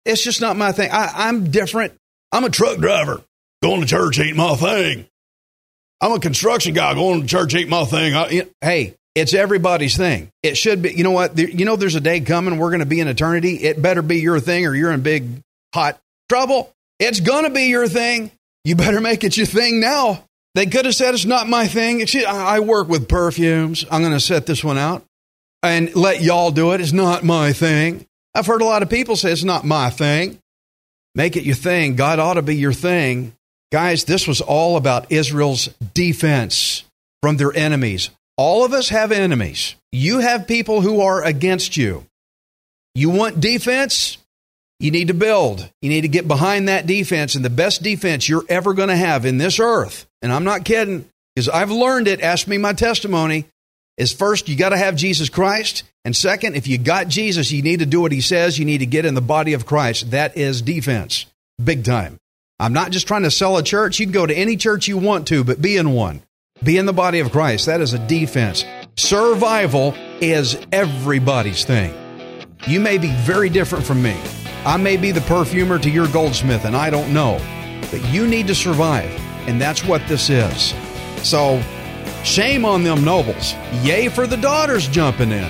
It's 0.06 0.24
just 0.24 0.42
not 0.42 0.56
my 0.56 0.72
thing. 0.72 0.90
I, 0.92 1.28
I'm 1.28 1.52
different. 1.52 1.94
I'm 2.32 2.44
a 2.44 2.50
truck 2.50 2.78
driver. 2.78 3.22
Going 3.62 3.82
to 3.82 3.88
church 3.88 4.20
ain't 4.20 4.38
my 4.38 4.56
thing. 4.56 5.08
I'm 6.02 6.14
a 6.14 6.20
construction 6.20 6.74
guy. 6.74 6.94
Going 6.94 7.22
to 7.22 7.28
church 7.28 7.56
ain't 7.56 7.70
my 7.70 7.86
thing. 7.86 8.16
I, 8.16 8.30
you 8.30 8.44
know, 8.44 8.50
hey, 8.62 8.96
it's 9.16 9.34
everybody's 9.34 9.98
thing. 9.98 10.30
It 10.44 10.56
should 10.56 10.82
be. 10.82 10.94
You 10.94 11.04
know 11.04 11.12
what? 11.12 11.36
There, 11.36 11.50
you 11.50 11.66
know, 11.66 11.76
there's 11.76 11.96
a 11.96 12.02
day 12.02 12.22
coming. 12.22 12.58
We're 12.58 12.70
going 12.70 12.80
to 12.80 12.86
be 12.86 13.00
in 13.00 13.08
eternity. 13.08 13.56
It 13.56 13.82
better 13.82 14.02
be 14.02 14.20
your 14.20 14.40
thing, 14.40 14.66
or 14.66 14.76
you're 14.76 14.92
in 14.92 15.02
big 15.02 15.28
hot 15.74 16.00
trouble. 16.30 16.72
It's 17.00 17.20
going 17.20 17.44
to 17.44 17.50
be 17.50 17.66
your 17.66 17.88
thing. 17.88 18.32
You 18.64 18.76
better 18.76 19.02
make 19.02 19.24
it 19.24 19.38
your 19.38 19.46
thing 19.46 19.80
now. 19.80 20.26
They 20.56 20.66
could 20.66 20.86
have 20.86 20.96
said 20.96 21.14
it's 21.14 21.26
not 21.26 21.48
my 21.48 21.68
thing. 21.68 22.06
I 22.28 22.60
work 22.60 22.88
with 22.88 23.08
perfumes. 23.08 23.86
I'm 23.90 24.02
going 24.02 24.14
to 24.14 24.20
set 24.20 24.46
this 24.46 24.64
one 24.64 24.78
out 24.78 25.06
and 25.64 25.96
let 25.96 26.22
y'all 26.22 26.52
do 26.52 26.72
it. 26.74 26.82
It's 26.82 26.92
not 26.92 27.24
my 27.24 27.54
thing. 27.54 28.06
I've 28.36 28.46
heard 28.46 28.62
a 28.62 28.66
lot 28.66 28.84
of 28.84 28.90
people 28.90 29.16
say 29.16 29.32
it's 29.32 29.44
not 29.44 29.66
my 29.66 29.90
thing. 29.90 30.40
Make 31.16 31.36
it 31.36 31.44
your 31.44 31.56
thing. 31.56 31.96
God 31.96 32.20
ought 32.20 32.36
to 32.36 32.42
be 32.42 32.56
your 32.56 32.74
thing. 32.74 33.34
Guys, 33.72 34.06
this 34.06 34.28
was 34.28 34.42
all 34.42 34.78
about 34.78 35.12
Israel's 35.12 35.68
defense 35.94 36.84
from 37.22 37.38
their 37.38 37.56
enemies. 37.56 38.10
All 38.38 38.66
of 38.66 38.74
us 38.74 38.90
have 38.90 39.12
enemies. 39.12 39.76
You 39.92 40.20
have 40.20 40.48
people 40.48 40.82
who 40.82 41.02
are 41.02 41.24
against 41.24 41.78
you. 41.78 42.06
You 42.96 43.10
want 43.10 43.42
defense? 43.42 44.18
You 44.80 44.92
need 44.92 45.10
to 45.10 45.14
build. 45.14 45.70
You 45.82 45.90
need 45.90 46.02
to 46.02 46.08
get 46.08 46.28
behind 46.28 46.68
that 46.68 46.88
defense. 46.88 47.36
And 47.36 47.44
the 47.46 47.50
best 47.50 47.84
defense 47.84 48.28
you're 48.28 48.46
ever 48.50 48.74
going 48.74 48.90
to 48.90 48.96
have 48.96 49.26
in 49.26 49.38
this 49.38 49.60
earth, 49.60 50.08
and 50.22 50.32
I'm 50.32 50.46
not 50.46 50.66
kidding, 50.66 51.08
because 51.36 51.50
I've 51.50 51.70
learned 51.70 52.08
it. 52.08 52.22
Ask 52.22 52.48
me 52.48 52.58
my 52.58 52.74
testimony 52.74 53.46
is 53.98 54.14
first, 54.14 54.48
you 54.48 54.56
got 54.56 54.70
to 54.70 54.78
have 54.78 54.96
Jesus 54.96 55.30
Christ. 55.30 55.84
And 56.06 56.16
second, 56.16 56.56
if 56.56 56.68
you 56.68 56.78
got 56.78 57.10
Jesus, 57.10 57.52
you 57.52 57.62
need 57.62 57.80
to 57.80 57.86
do 57.86 58.02
what 58.02 58.14
he 58.14 58.22
says. 58.22 58.58
You 58.58 58.66
need 58.66 58.78
to 58.80 58.86
get 58.86 59.06
in 59.06 59.14
the 59.14 59.22
body 59.22 59.54
of 59.54 59.66
Christ. 59.66 60.12
That 60.12 60.38
is 60.38 60.62
defense, 60.62 61.26
big 61.62 61.84
time. 61.84 62.18
I'm 62.60 62.74
not 62.74 62.92
just 62.92 63.08
trying 63.08 63.24
to 63.24 63.32
sell 63.32 63.58
a 63.58 63.64
church. 63.64 64.00
You 64.00 64.06
can 64.06 64.14
go 64.14 64.26
to 64.26 64.34
any 64.34 64.58
church 64.58 64.88
you 64.88 64.98
want 64.98 65.28
to, 65.28 65.44
but 65.44 65.62
be 65.62 65.78
in 65.78 65.94
one. 65.94 66.22
Be 66.64 66.78
in 66.78 66.86
the 66.86 66.94
body 66.94 67.20
of 67.20 67.32
Christ. 67.32 67.68
That 67.68 67.80
is 67.80 67.94
a 67.94 68.08
defense. 68.08 68.66
Survival 68.98 69.94
is 70.20 70.58
everybody's 70.72 71.64
thing. 71.64 71.94
You 72.68 72.82
may 72.82 72.98
be 72.98 73.14
very 73.20 73.50
different 73.50 73.86
from 73.86 74.04
me. 74.04 74.20
I 74.66 74.76
may 74.76 74.98
be 74.98 75.12
the 75.12 75.22
perfumer 75.22 75.80
to 75.80 75.90
your 75.90 76.08
goldsmith, 76.10 76.66
and 76.66 76.76
I 76.76 76.90
don't 76.90 77.14
know. 77.14 77.40
But 77.92 78.04
you 78.10 78.28
need 78.28 78.48
to 78.48 78.56
survive, 78.56 79.10
and 79.48 79.62
that's 79.62 79.86
what 79.86 80.06
this 80.08 80.30
is. 80.30 80.74
So, 81.24 81.64
Shame 82.24 82.66
on 82.66 82.84
them 82.84 83.04
nobles. 83.04 83.56
Yay 83.82 84.10
for 84.10 84.28
the 84.28 84.36
daughters 84.36 84.88
jumping 84.90 85.32
in. 85.32 85.50